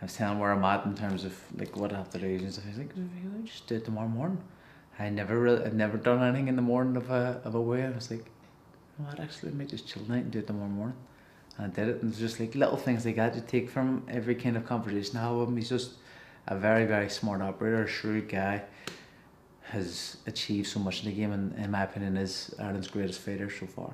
[0.00, 2.28] I was telling where I'm at in terms of like what I have to do
[2.28, 2.64] and stuff.
[2.64, 3.10] He's like, "You
[3.44, 4.42] just do it tomorrow morning.
[4.98, 7.84] I never really, I've never done anything in the morning of a of a way.
[7.84, 8.24] I was like,
[8.96, 10.96] what, actually, I might just chill night and do it tomorrow morning.
[11.60, 14.02] And I did it, and it's just like little things like that you take from
[14.08, 15.56] every kind of conversation I have with him.
[15.56, 15.92] He's just
[16.46, 18.62] a very, very smart operator, a shrewd guy,
[19.64, 23.50] has achieved so much in the game, and in my opinion, is Ireland's greatest fighter
[23.50, 23.92] so far.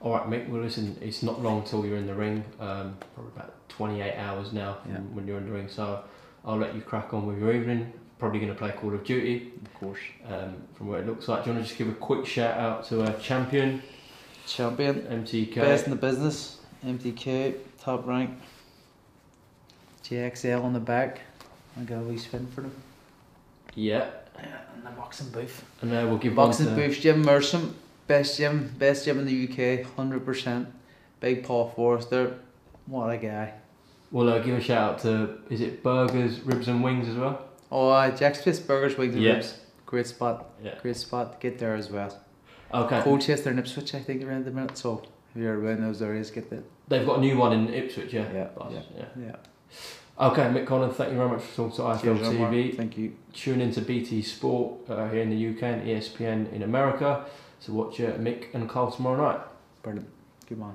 [0.00, 0.48] All right, Mick.
[0.48, 2.42] Well, listen, it's not long till you're in the ring.
[2.58, 4.98] Um, probably about 28 hours now from Yeah.
[5.12, 5.68] when you're in the ring.
[5.68, 6.02] So
[6.44, 7.92] I'll let you crack on with your evening.
[8.18, 9.52] Probably going to play Call of Duty.
[9.64, 9.98] Of course.
[10.26, 12.58] Um, from what it looks like, do you want to just give a quick shout
[12.58, 13.82] out to a champion,
[14.46, 15.54] Champion, MTK?
[15.56, 18.30] best in the business, MTK, top rank,
[20.04, 21.20] JXL on the back.
[21.78, 22.74] I got a wee spin for them.
[23.74, 25.64] Yeah, Yeah, and the boxing booth.
[25.82, 27.72] and uh, we'll give Boxing one to, booth, Jim Mersham,
[28.06, 29.48] best gym, best gym in the
[29.80, 30.68] UK, hundred percent.
[31.20, 32.38] Big Paul Forrester,
[32.86, 33.52] what a guy.
[34.10, 37.42] We'll uh, give a shout out to is it Burgers, Ribs and Wings as well?
[37.70, 39.34] Oh, uh, Jack's Place Burgers, Wings and Yeah.
[39.34, 40.74] Ribs, great spot, Yeah.
[40.82, 41.34] great spot.
[41.34, 42.18] To get there as well.
[42.74, 43.00] Okay.
[43.02, 44.76] Colchester and Ipswich, I think, around the minute.
[44.78, 45.02] So
[45.34, 46.62] if you're around those areas, get there.
[46.88, 48.32] They've got a new one in Ipswich, yeah.
[48.32, 48.82] Yeah, Bus, yeah.
[48.96, 49.24] yeah.
[49.26, 49.36] Yeah.
[50.26, 52.72] Okay, Mick Conlan, thank you very much for talking to IFL Cheers, Omar.
[52.72, 53.16] Thank you.
[53.32, 57.24] Tune into BT Sport uh, here in the UK and ESPN in America
[57.64, 59.40] to watch uh, Mick and Carl tomorrow night.
[59.82, 60.08] Brilliant.
[60.46, 60.74] Good man.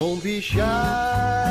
[0.00, 1.45] Don't be shy,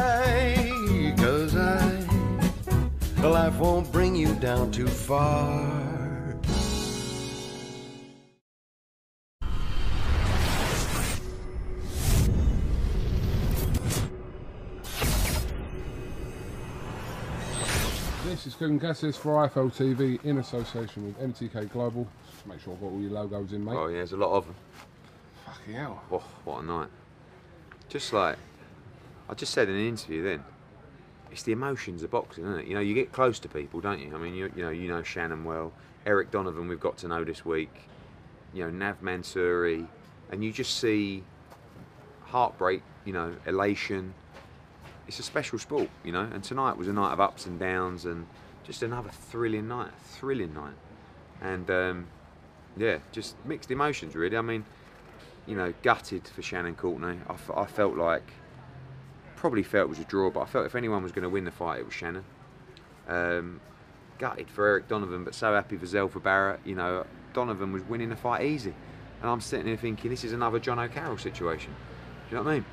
[3.29, 5.85] life won't bring you down too far.
[18.25, 22.07] This is Kevin Cassis for IFL TV in association with MTK Global.
[22.31, 23.75] Just make sure I've got all your logos in, mate.
[23.75, 24.55] Oh yeah, there's a lot of them.
[25.45, 26.03] Fucking hell.
[26.11, 26.89] Oh, what a night.
[27.87, 28.37] Just like,
[29.29, 30.43] I just said in an interview then,
[31.35, 32.67] it's the emotions of boxing, isn't it?
[32.67, 34.15] You know, you get close to people, don't you?
[34.15, 35.73] I mean, you, you know, you know Shannon well,
[36.05, 37.89] Eric Donovan we've got to know this week,
[38.53, 39.85] you know, Nav Mansouri,
[40.31, 41.23] and you just see
[42.27, 44.13] heartbreak, you know, elation.
[45.09, 48.05] It's a special sport, you know, and tonight was a night of ups and downs
[48.05, 48.27] and
[48.63, 50.75] just another thrilling night, a thrilling night.
[51.41, 52.07] And um,
[52.77, 54.37] yeah, just mixed emotions really.
[54.37, 54.63] I mean,
[55.47, 57.17] you know, gutted for Shannon Courtenay.
[57.53, 58.23] I felt like,
[59.45, 61.45] probably felt it was a draw, but I felt if anyone was going to win
[61.45, 62.25] the fight, it was Shannon.
[63.07, 63.61] Um,
[64.17, 66.61] gutted for Eric Donovan, but so happy for Zelfa Barrett.
[66.65, 68.73] You know, Donovan was winning the fight easy.
[69.21, 71.75] And I'm sitting here thinking, this is another John O'Carroll situation.
[72.27, 72.65] Do you know what I mean?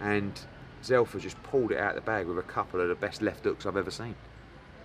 [0.00, 0.40] And
[0.84, 3.42] Zelfa just pulled it out of the bag with a couple of the best left
[3.42, 4.14] hooks I've ever seen.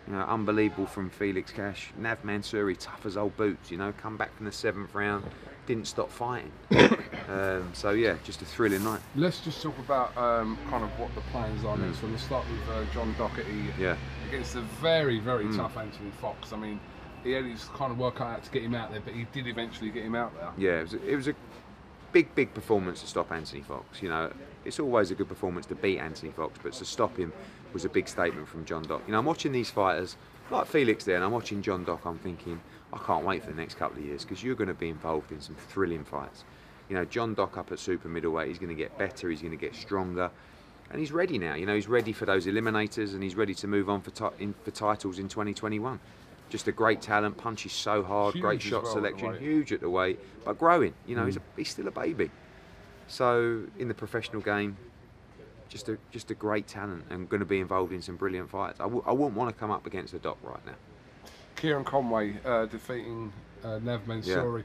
[0.07, 1.91] You know, unbelievable from Felix Cash.
[1.99, 5.23] Nav Mansouri, tough as old boots, you know, come back from the seventh round,
[5.67, 6.51] didn't stop fighting.
[7.29, 8.99] Um, so, yeah, just a thrilling night.
[9.15, 12.01] Let's just talk about um, kind of what the plans are next.
[12.01, 13.95] So we'll start with uh, John Docherty Yeah.
[14.27, 15.55] against a very, very Mm.
[15.57, 16.53] tough Anthony Fox.
[16.53, 16.79] I mean,
[17.23, 19.47] he had his kind of work out to get him out there, but he did
[19.47, 20.51] eventually get him out there.
[20.57, 21.33] Yeah, it was a, it was a
[22.11, 24.01] big, big performance to stop Anthony Fox.
[24.01, 24.31] You know,
[24.63, 27.33] it's always a good performance to beat Anthony Fox, but to stop him
[27.73, 29.01] was a big statement from John Dock.
[29.07, 30.15] You know, I'm watching these fighters
[30.51, 32.05] like Felix there, and I'm watching John Dock.
[32.05, 32.61] I'm thinking,
[32.93, 35.31] I can't wait for the next couple of years because you're going to be involved
[35.31, 36.43] in some thrilling fights.
[36.89, 39.57] You know, John Docherty at super middleweight, he's going to get better, he's going to
[39.57, 40.29] get stronger,
[40.91, 41.55] and he's ready now.
[41.55, 44.35] You know, he's ready for those eliminators, and he's ready to move on for, ti-
[44.43, 45.99] in, for titles in 2021.
[46.49, 49.41] Just a great talent, punches so hard, Huge great shot well selection, weight.
[49.41, 50.93] huge at the weight, but growing.
[51.07, 52.29] You know, he's, a, he's still a baby.
[53.07, 54.77] So in the professional game,
[55.69, 58.79] just a just a great talent and going to be involved in some brilliant fights.
[58.79, 60.75] I w- I wouldn't want to come up against the Doc right now.
[61.55, 64.63] Kieron Conway uh, defeating uh, Nav Mansouri.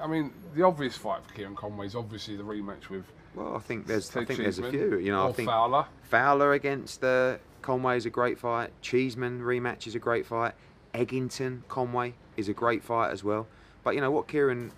[0.00, 3.04] I mean, the obvious fight for Kieron Conway is obviously the rematch with.
[3.34, 4.98] Well, I think there's I think there's a few.
[4.98, 5.86] You know, or I think Fowler.
[6.02, 8.70] Fowler against uh, Conway is a great fight.
[8.82, 10.54] Cheeseman rematch is a great fight.
[10.94, 13.46] Eggington Conway is a great fight as well.
[13.84, 14.70] But you know what Kieron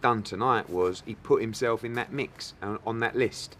[0.00, 3.56] done tonight was he put himself in that mix on, on that list.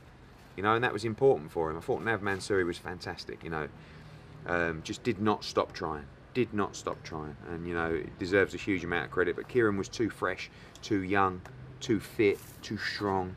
[0.57, 1.77] You know, and that was important for him.
[1.77, 3.45] I thought Nav Mansouri was fantastic.
[3.45, 3.69] You know,
[4.47, 6.07] um, just did not stop trying.
[6.35, 9.35] Did not stop trying, and you know, it deserves a huge amount of credit.
[9.37, 10.51] But Kieron was too fresh,
[10.83, 11.41] too young,
[11.81, 13.35] too fit, too strong,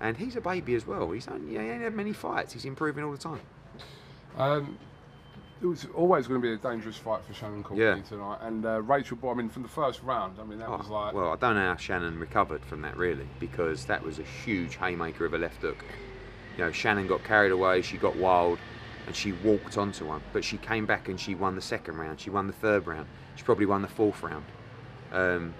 [0.00, 1.10] and he's a baby as well.
[1.10, 2.52] He's only, he ain't had many fights.
[2.54, 3.40] He's improving all the time.
[4.38, 4.78] Um,
[5.60, 8.02] it was always going to be a dangerous fight for Shannon Courtenay Yeah.
[8.02, 8.38] tonight.
[8.42, 10.92] And uh, Rachel, Boy, I mean, from the first round, I mean, that was Oh,
[10.92, 11.14] like.
[11.14, 14.76] well, I don't know how Shannon recovered from that really, because that was a huge
[14.76, 15.84] haymaker of a left hook.
[16.56, 18.58] You know, Shannon got carried away, she got wild,
[19.08, 20.20] and she walked onto one.
[20.34, 22.20] But she came back and she won the second round.
[22.20, 23.06] She won the third round.
[23.36, 24.44] She probably won the fourth round.
[25.10, 25.54] Um,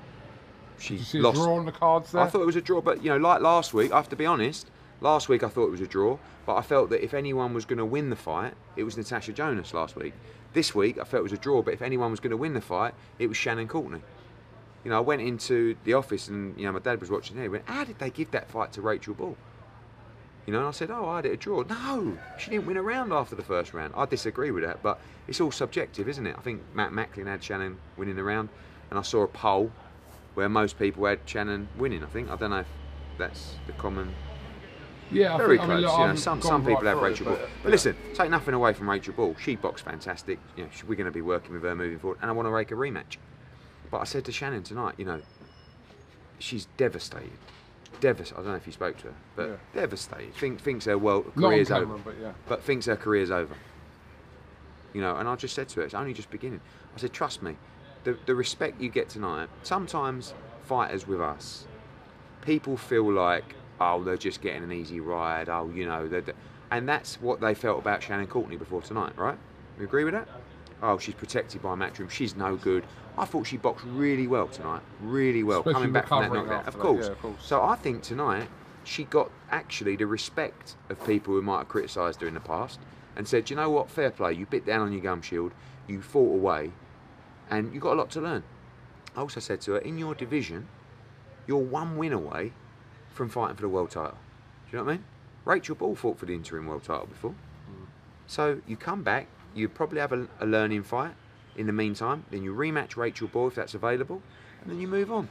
[0.78, 1.36] she Did you lost.
[1.38, 2.20] draw on the cards there?
[2.20, 4.16] I thought it was a draw, but you know, like last week, I have to
[4.16, 4.70] be honest.
[5.00, 7.64] Last week I thought it was a draw, but I felt that if anyone was
[7.64, 10.12] going to win the fight, it was Natasha Jonas last week.
[10.52, 12.52] This week I felt it was a draw, but if anyone was going to win
[12.52, 14.00] the fight, it was Shannon Courtenay.
[14.84, 17.44] You know, I went into the office and you know my dad was watching there.
[17.44, 19.36] He went, "How did they give that fight to Rachel Ball?"
[20.48, 22.78] You know, and I said, "Oh, I had it a draw." No, she didn't win
[22.78, 23.92] a round after the first round.
[23.94, 26.34] I disagree with that, but it's all subjective, isn't it?
[26.38, 28.48] I think Matt Macklin had Shannon winning the round,
[28.88, 29.70] and I saw a poll
[30.32, 32.02] where most people had Shannon winning.
[32.02, 32.66] I think I don't know if
[33.18, 34.14] that's the common.
[35.10, 35.82] Yeah, I very think- I close.
[35.82, 38.30] mean, look, you know, some some people right have Rachel Ball, but, but, listen, take
[38.30, 39.36] nothing away from Rachel Ball.
[39.38, 40.38] She boxed fantastic.
[40.56, 42.52] You know, we're going to be working with her moving forward, and I want to
[42.52, 43.18] make a rematch.
[43.90, 45.20] But I said to Shannon tonight, you know,
[46.38, 47.32] she's devastated.
[48.00, 49.56] Devast- I don't know if you spoke to her, but Yeah.
[49.74, 50.34] devastated.
[50.34, 52.02] Think, thinks her world career's camera, over.
[52.12, 52.32] but yeah.
[52.46, 53.54] But thinks her career's over.
[54.92, 56.60] You know, and I just said to her, it's only just beginning.
[56.94, 57.56] I said, trust me,
[58.04, 61.66] the, the respect you get tonight, sometimes fighters with us,
[62.42, 66.22] people feel like, oh, they're just getting an easy ride, oh, you know, they're,
[66.70, 69.38] and that's what they felt about Shannon Courtenay before tonight, right?
[69.78, 70.28] You agree with that?
[70.82, 72.84] Oh, she's protected by a Matchroom, she's no good.
[73.16, 76.68] I thought she boxed really well tonight, really well, Especially coming back from that after
[76.68, 77.06] Of that, course.
[77.06, 77.36] yeah, of course.
[77.40, 78.48] So I think tonight
[78.84, 82.78] she got actually the respect of people who might have criticised her in the past
[83.16, 85.52] and said, you know what, fair play, you bit down on your gum shield,
[85.88, 86.70] you fought away,
[87.50, 88.44] and you got a lot to learn.
[89.16, 90.68] I also said to her, in your division,
[91.48, 92.52] you're one win away
[93.10, 94.18] from fighting for the world title.
[94.70, 95.04] Do you know what I mean?
[95.44, 97.32] Rachel Ball fought for the interim world title before.
[97.32, 97.86] Mm.
[98.28, 99.26] So you come back,
[99.58, 101.12] you probably have a, a learning fight
[101.56, 104.22] in the meantime, then you rematch Rachel Ball if that's available,
[104.62, 105.28] and then you move on.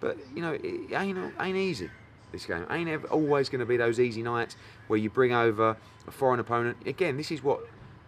[0.00, 1.90] But you know, it ain't ain't easy.
[2.32, 4.56] This game ain't ever, always going to be those easy nights
[4.88, 6.76] where you bring over a foreign opponent.
[6.84, 7.60] Again, this is what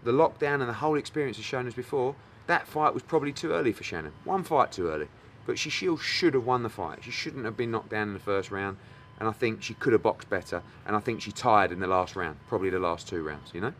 [0.02, 2.16] the lockdown and the whole experience has shown us before.
[2.48, 4.12] That fight was probably too early for Shannon.
[4.24, 5.06] One fight too early,
[5.46, 7.04] but she still should have won the fight.
[7.04, 8.78] She shouldn't have been knocked down in the first round,
[9.20, 10.62] and I think she could have boxed better.
[10.84, 13.52] And I think she tired in the last round, probably the last two rounds.
[13.54, 13.72] You know.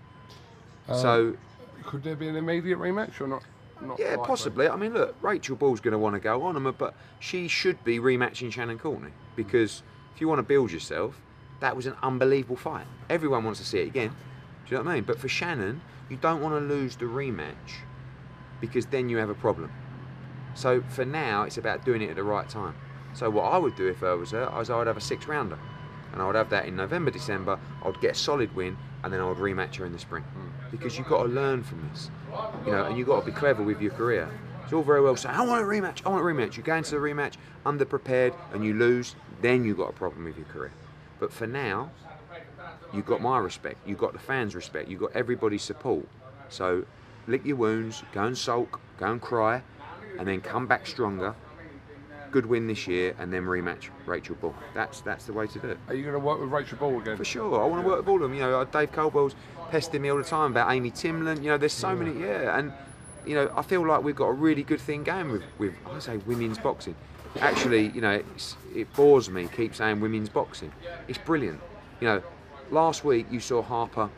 [0.89, 1.37] Um, so
[1.85, 3.43] Could there be an immediate rematch or not?
[3.81, 4.27] not yeah, likely?
[4.27, 4.69] possibly.
[4.69, 7.83] I mean, look, Rachel Ball's going to want to go on, um, but she should
[7.85, 9.83] be rematching Shannon Courtenay because
[10.15, 11.21] if you want to build yourself,
[11.61, 12.87] that was an unbelievable fight.
[13.11, 14.15] Everyone wants to see it again.
[14.67, 15.05] Do you know what I mean?
[15.05, 17.81] But for Shannon, you don't want to lose the rematch
[18.61, 19.71] because then you have a problem.
[20.55, 22.75] So for now, it's about doing it at the right time.
[23.13, 25.27] So what I would do if I was her, is I would have a six
[25.27, 25.59] rounder,
[26.13, 27.59] and I would have that in November, December.
[27.83, 30.25] I would get a solid win, and then I would rematch her in the spring.
[30.77, 32.11] Because you've got to learn from this,
[32.65, 34.29] you know, and you've got to be clever with your career.
[34.65, 36.57] It's all very well saying, I want a rematch, I want a rematch.
[36.57, 40.37] You go into the rematch underprepared and you lose, then you've got a problem with
[40.37, 40.73] your career.
[41.19, 41.91] But for now,
[42.93, 46.07] you've got my respect, you've got the fans' respect, you've got everybody's support.
[46.49, 46.85] So
[47.27, 49.63] lick your wounds, go and sulk, go and cry,
[50.19, 51.35] and then come back stronger.
[52.33, 54.55] Good win this year, and then rematch Rachel Ball.
[54.75, 55.79] That's that's the way to do it.
[55.89, 57.17] Are you going to work with Rachel Ball again?
[57.17, 58.35] For sure, I want to work with all of them.
[58.35, 59.37] You know, uh, Dave Coldwell's
[59.71, 61.43] pestering me all the time about Amy Timlin.
[61.43, 62.73] You know, there's so many, yeah, and
[63.27, 65.99] you know, I feel like we've got a really good thing going with with I
[65.99, 66.95] say women's boxing.
[67.41, 69.49] actually, you know, it's, it bores me.
[69.55, 70.73] Keep saying women's boxing.
[71.09, 71.61] It's brilliant.
[72.01, 72.23] You know,
[72.71, 74.09] last week you saw Harper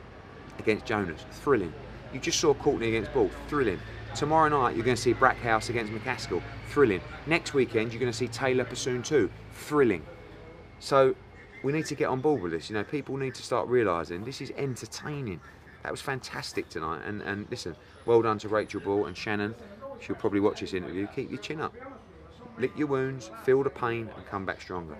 [0.58, 1.72] against Jonas, thrilling.
[2.12, 3.80] You just saw Courtenay against Ball, thrilling.
[4.14, 7.00] Tomorrow night you're going to see Braekhus against McCaskill, thrilling.
[7.26, 10.04] Next weekend you're going to see Taylor Persoon too, thrilling.
[10.80, 11.14] So
[11.62, 12.70] we need to get on board with this.
[12.70, 15.40] You know, people need to start realising this is entertaining.
[15.82, 17.02] That was fantastic tonight.
[17.06, 19.54] And, and listen, well done to Rachel Ball and Shannon.
[20.00, 21.06] She'll probably watch this interview.
[21.14, 21.74] Keep your chin up,
[22.58, 24.96] lick your wounds, feel the pain, and come back stronger.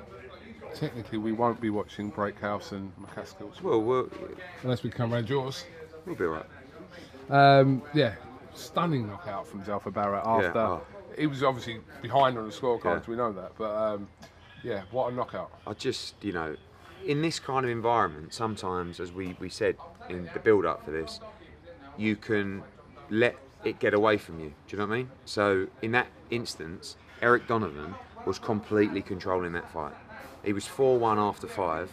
[0.74, 3.62] Technically, we won't be watching Braekhus and McCaskill's.
[3.62, 4.11] Well, we'll,
[4.62, 5.64] unless we come round yours.
[6.04, 6.46] we'll be alright.
[7.30, 8.14] Um, yeah,
[8.54, 10.59] stunning knockout from Zelfa Barrett Yeah, after.
[10.59, 10.82] oh.
[11.16, 13.11] He was obviously behind on the scorecards, Yeah.
[13.11, 13.52] we know that.
[13.59, 14.09] But um,
[14.62, 15.50] yeah, what a knockout.
[15.66, 16.56] I just, you know,
[17.06, 19.76] in this kind of environment, sometimes, as we, we said
[20.09, 21.20] in the build up for this,
[21.96, 22.62] you can
[23.11, 24.52] let it get away from you.
[24.66, 25.11] Do you know what I mean?
[25.24, 27.94] So, in that instance, Eric Donovan
[28.26, 29.94] was completely controlling that fight.
[30.44, 31.92] He was 4 1 after five,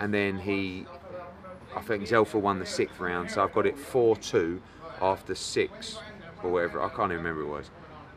[0.00, 0.86] and then he,
[1.76, 4.60] I think Zelfa won the sixth round, so I've got it 4 2
[5.00, 5.98] after six,
[6.42, 7.70] or whatever, I can't even remember it was.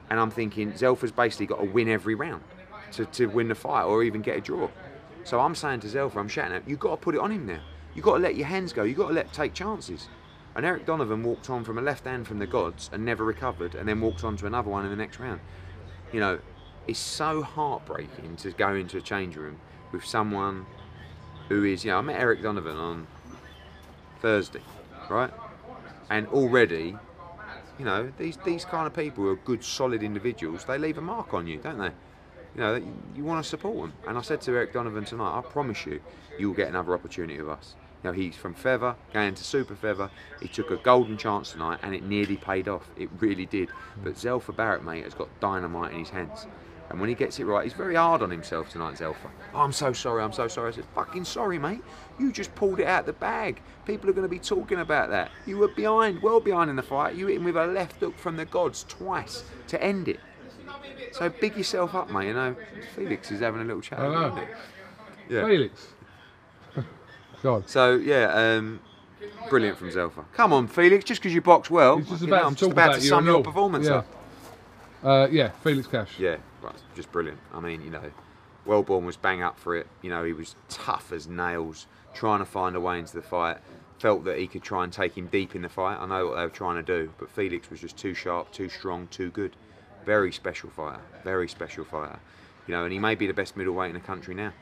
[0.10, 2.44] And I'm thinking, Zelfa's basically got to win every round
[2.92, 4.70] to, to win the fight or even get a draw.
[5.24, 7.46] So I'm saying to Zelfa, I'm shouting at you've got to put it on him
[7.46, 7.62] now.
[7.94, 8.84] You've got to let your hands go.
[8.84, 10.08] You've got to let take chances.
[10.56, 13.76] And Eric Donovan walked on from a left hand from the gods and never recovered,
[13.76, 15.40] and then walked on to another one in the next round.
[16.12, 16.40] You know,
[16.88, 19.60] it's so heartbreaking to go into a change room
[19.92, 20.66] with someone
[21.48, 23.08] who is, you know, I met Eric Donovan on
[24.20, 24.62] Thursday,
[25.10, 25.32] right?
[26.10, 26.98] And already,
[27.80, 31.02] you know, these these kind of people who are good, solid individuals, they leave a
[31.02, 31.92] mark on you, don't they?
[32.56, 32.82] You know,
[33.16, 33.94] you, want to support them.
[34.08, 36.02] And I said to Eric Donovan tonight, I promise you,
[36.38, 37.76] you will get another opportunity with us.
[38.04, 40.10] Know, he's from Feather, going to Super Feather.
[40.42, 42.90] He took a golden chance tonight, and it nearly paid off.
[42.98, 43.70] It really did.
[44.04, 46.48] But Zelfa Barrett, mate, has got dynamite in his hands.
[46.90, 49.30] And when he gets it right, he's very hard on himself tonight, Zelfa.
[49.54, 50.74] Oh, I'm so sorry, I'm so sorry.
[50.74, 51.82] I said, fucking sorry, mate.
[52.20, 53.62] You just pulled it out the bag.
[53.86, 55.32] People are going to be talking about that.
[55.46, 57.16] You were behind, well behind in the fight.
[57.16, 60.20] You hit him with a left hook from the gods twice to end it.
[61.12, 62.28] So big yourself up, mate.
[62.28, 62.56] You know,
[62.96, 64.00] Felix is having a little chat.
[64.00, 64.48] I know.
[65.30, 65.46] Yeah.
[65.46, 65.88] Felix.
[67.44, 67.70] God.
[67.70, 68.80] So yeah, um,
[69.50, 70.26] brilliant from Zelfa.
[70.34, 71.04] Come on, Felix.
[71.04, 73.26] Just because you box well, He's just you know, I'm just about about to sum
[73.26, 73.96] your performance Yeah.
[73.96, 74.08] up.
[75.04, 76.20] Uh, yeah, Felix Cash.
[76.20, 77.40] Yeah, right, just brilliant.
[77.54, 78.12] I mean, you know,
[78.68, 79.88] Welborn was bang up for it.
[80.04, 83.58] You know, he was tough as nails, trying to find a way into the fight.
[83.98, 85.98] Felt that he could try and take him deep in the fight.
[86.00, 88.70] I know what they were trying to do, but Felix was just too sharp, too
[88.70, 89.56] strong, too good.
[90.06, 91.02] Very special fighter.
[91.24, 92.20] Very special fighter.
[92.68, 94.54] You know, and he may be the best middleweight in the country now.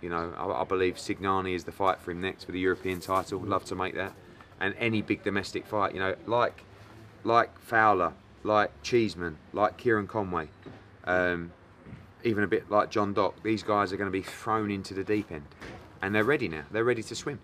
[0.00, 3.00] You know, I, I believe Signani is the fight for him next for the European
[3.00, 3.40] title.
[3.40, 4.12] Love to make that.
[4.60, 6.64] And any big domestic fight, you know, like
[7.24, 8.12] like Fowler,
[8.44, 10.48] like Cheeseman, like Kieron Conway,
[11.04, 11.52] um,
[12.24, 13.42] even a bit like John Docherty.
[13.42, 15.46] These guys are going to be thrown into the deep end,
[16.00, 16.62] and they're ready now.
[16.70, 17.40] They're ready to swim.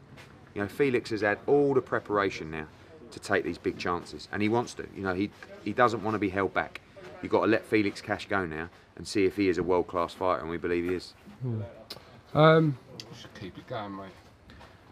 [0.55, 2.67] You know, Felix has had all the preparation now
[3.11, 4.87] to take these big chances, and he wants to.
[4.95, 5.31] You know, he
[5.65, 6.81] he doesn't want to be held back.
[7.23, 9.87] You've got to let Felix Cash go now and see if he is a world
[9.87, 11.15] class fighter, and we believe he is.
[12.35, 14.11] Um, you should keep it going, mate.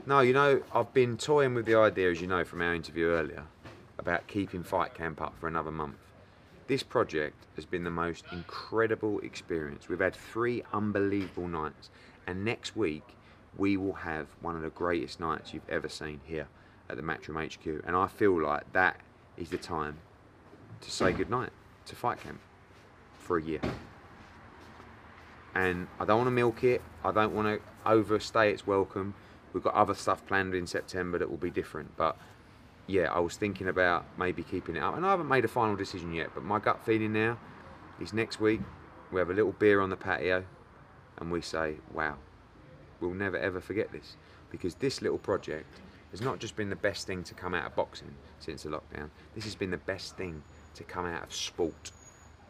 [0.06, 3.08] No, you know, I've been toying with the idea, as you know from our interview
[3.08, 3.44] earlier,
[3.98, 5.96] about keeping Fight Camp up for another month.
[6.68, 9.88] This project has been the most incredible experience.
[9.88, 11.90] We've had three unbelievable nights,
[12.26, 13.16] and next week
[13.56, 16.46] we will have one of the greatest nights you've ever seen here
[16.88, 17.84] at the Matchroom HQ.
[17.84, 19.00] And I feel like that
[19.36, 19.98] is the time
[20.80, 21.50] to say goodnight
[21.86, 22.40] to Fight Camp
[23.18, 23.60] for a year.
[25.54, 26.82] And I don't want to milk it.
[27.04, 27.60] I don't want to
[27.90, 29.14] overstay its welcome.
[29.52, 31.96] We've got other stuff planned in September that will be different.
[31.96, 32.16] But
[32.86, 34.96] yeah, I was thinking about maybe keeping it up.
[34.96, 36.30] And I haven't made a final decision yet.
[36.34, 37.38] But my gut feeling now
[38.00, 38.60] is next week
[39.12, 40.44] we have a little beer on the patio
[41.18, 42.16] and we say, wow,
[43.00, 44.16] we'll never ever forget this.
[44.50, 47.76] Because this little project has not just been the best thing to come out of
[47.76, 50.42] boxing since the lockdown, this has been the best thing
[50.74, 51.90] to come out of sport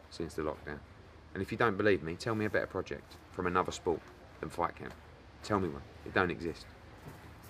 [0.09, 0.79] since the lockdown.
[1.33, 4.01] And if you don't believe me, tell me a better project from another sport
[4.39, 4.93] than Fight Camp.
[5.43, 5.81] Tell me one.
[6.05, 6.65] It don't exist.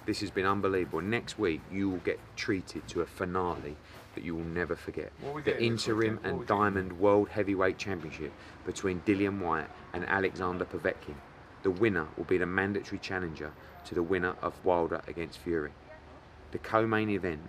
[0.06, 1.02] This has been unbelievable.
[1.02, 3.76] Next week, you will get treated to a finale
[4.16, 5.12] that you will never forget.
[5.22, 6.24] What are we The interim weekend?
[6.24, 8.34] What are and diamond world heavyweight championship
[8.66, 11.16] between Dillian Whyte and Alexander Povetkin.
[11.64, 13.52] The winner will be the mandatory challenger
[13.86, 15.72] to the winner of Wilder against Fury.
[16.52, 17.42] The co-main event,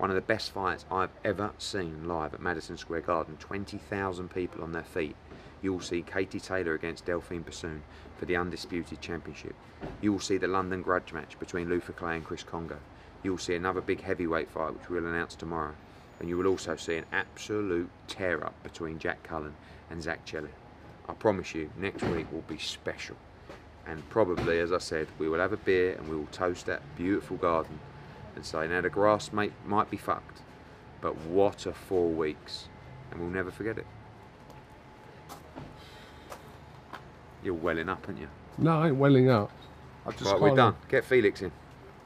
[0.00, 3.36] one of the best fights I've ever seen live at Madison Square Garden.
[3.38, 5.14] 20,000 people on their feet.
[5.60, 7.82] You will see Katie Taylor against Delfine Persoon
[8.16, 9.54] for the undisputed championship.
[10.00, 12.78] You will see the London grudge match between Luther Clay and Chris Kongo.
[13.22, 15.74] You will see another big heavyweight fight which we'll announce tomorrow.
[16.18, 19.54] And you will also see an absolute tear up between Jack Cullen
[19.90, 20.48] and Zach Chelly.
[21.10, 23.16] I promise you, next week will be special.
[23.86, 26.80] And probably, as I said, we will have a beer and we will toast that
[26.96, 27.78] beautiful garden
[28.36, 30.40] and say, now the grass may, might be fucked,
[31.00, 32.68] but what a four weeks.
[33.10, 33.86] And we'll never forget it.
[37.42, 38.28] You're welling up, aren't you?
[38.58, 39.50] No, I ain't welling up.
[40.06, 40.76] I just right, we're can't- done.
[40.88, 41.50] Get Felix in.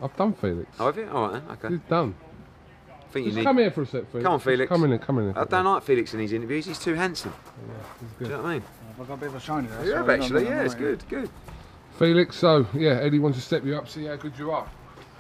[0.02, 0.70] I've done Felix.
[0.78, 1.08] Oh, have you?
[1.10, 1.56] All right then.
[1.56, 1.68] Okay.
[1.68, 2.14] He's done.
[2.90, 3.44] I think you Just need.
[3.44, 4.24] come here for a sec, Felix.
[4.24, 4.68] Come on, Just Felix.
[4.68, 5.36] come in and come in.
[5.36, 6.66] I don't like Felix in these interviews.
[6.66, 7.32] He's too handsome.
[7.36, 8.62] Oh, yeah, he's Do you know what I mean?
[9.00, 9.84] I've got a bit of a shiny there.
[9.84, 10.44] You so have actually.
[10.44, 11.04] Yeah, it's not- good.
[11.08, 11.30] Good.
[11.98, 14.68] Felix, so yeah, Eddie wants to step you up, see how good you are.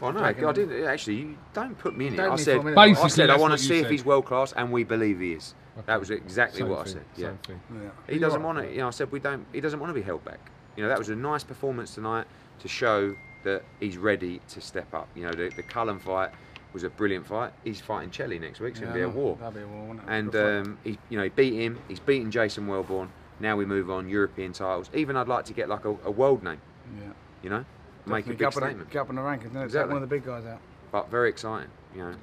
[0.00, 0.84] Well, no, I didn't.
[0.84, 2.16] Actually, you don't put me in it.
[2.16, 2.98] Don't I said, for a minute.
[2.98, 5.54] I said, I want to see if he's world class, and we believe he is.
[5.76, 5.84] Okay.
[5.86, 7.04] That was exactly Same what I said.
[7.16, 7.32] Yeah.
[7.48, 7.90] Yeah.
[8.08, 8.70] He doesn't want to.
[8.70, 9.46] You know, I said we don't.
[9.52, 10.38] He doesn't want to be held back.
[10.76, 12.26] You know, that was a nice performance tonight
[12.60, 13.14] to show
[13.44, 15.08] that he's ready to step up.
[15.14, 16.30] You know, the, the Cullen fight
[16.72, 17.52] was a brilliant fight.
[17.62, 18.72] He's fighting Chelly next week.
[18.72, 19.20] It's Yeah, going to be I a know.
[19.20, 19.36] war.
[19.38, 20.04] That'll be a war, won't it?
[20.08, 21.78] And um, he, you know, he beat him.
[21.88, 23.08] He's beaten Jason Welborn.
[23.40, 24.90] Now we move on European titles.
[24.94, 26.60] Even I'd like to get like a, a world name.
[27.00, 27.12] yeah.
[27.42, 27.64] You know,
[28.06, 28.90] make a Definitely big up in the- statement.
[28.90, 29.54] Get up in the rankings, isn't?
[29.54, 29.92] Take Exactly.
[29.94, 30.60] one of the big guys out.
[30.92, 31.70] but very exciting.
[31.94, 32.14] You know,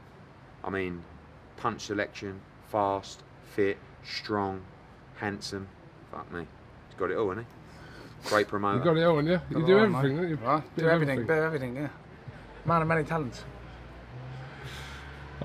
[0.64, 1.04] I mean,
[1.58, 3.24] punch selection, fast,
[3.56, 4.62] fit, strong,
[5.18, 5.68] handsome.
[6.12, 6.48] Fuck me,
[6.90, 7.48] he's got it all, hasn't
[8.24, 8.30] he?
[8.30, 8.78] Great promoter.
[8.80, 9.40] You got it all, haven't you?
[9.50, 10.22] You Got do it all, everything, mate.
[10.22, 10.36] don't you?
[10.36, 10.76] Right?
[10.76, 11.88] Bit Do of everything, bit of everything, yeah.
[12.66, 13.44] Man of many talents.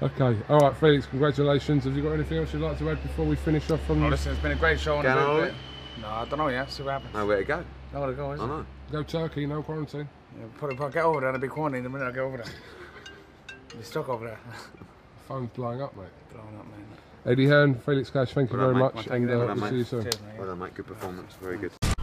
[0.02, 1.06] Okay, all right, Felix.
[1.06, 1.84] Congratulations.
[1.84, 4.02] Have you got anything else you'd like to add before we finish off from?
[4.04, 4.94] Oh, listen, it's been a great show.
[4.96, 5.54] and Going a on good bit.
[6.02, 6.70] No, I don't know yet.
[6.70, 7.14] See what happens.
[7.14, 7.64] Nowhere to go.
[7.94, 8.46] Nowhere to go, is I it?
[8.48, 8.66] know.
[8.92, 10.06] Go Turkey, no quarantine.
[10.38, 12.20] Yeah, put it, put, get over there and I'll be quarantined the minute I get
[12.20, 12.46] over there.
[13.76, 14.38] Be stuck over there.
[15.28, 16.06] Phone's blowing up, mate.
[16.32, 16.84] Blowing up, man.
[17.24, 19.54] Eddie Hearn, Felix Cash, thank you Well very done, much, Thank and you very uh,
[19.54, 20.02] much, we'll see you soon.
[20.02, 20.38] Cheers, mate.
[20.38, 20.74] Well done, mate.
[20.74, 21.34] Good performance.
[21.40, 21.95] Very good.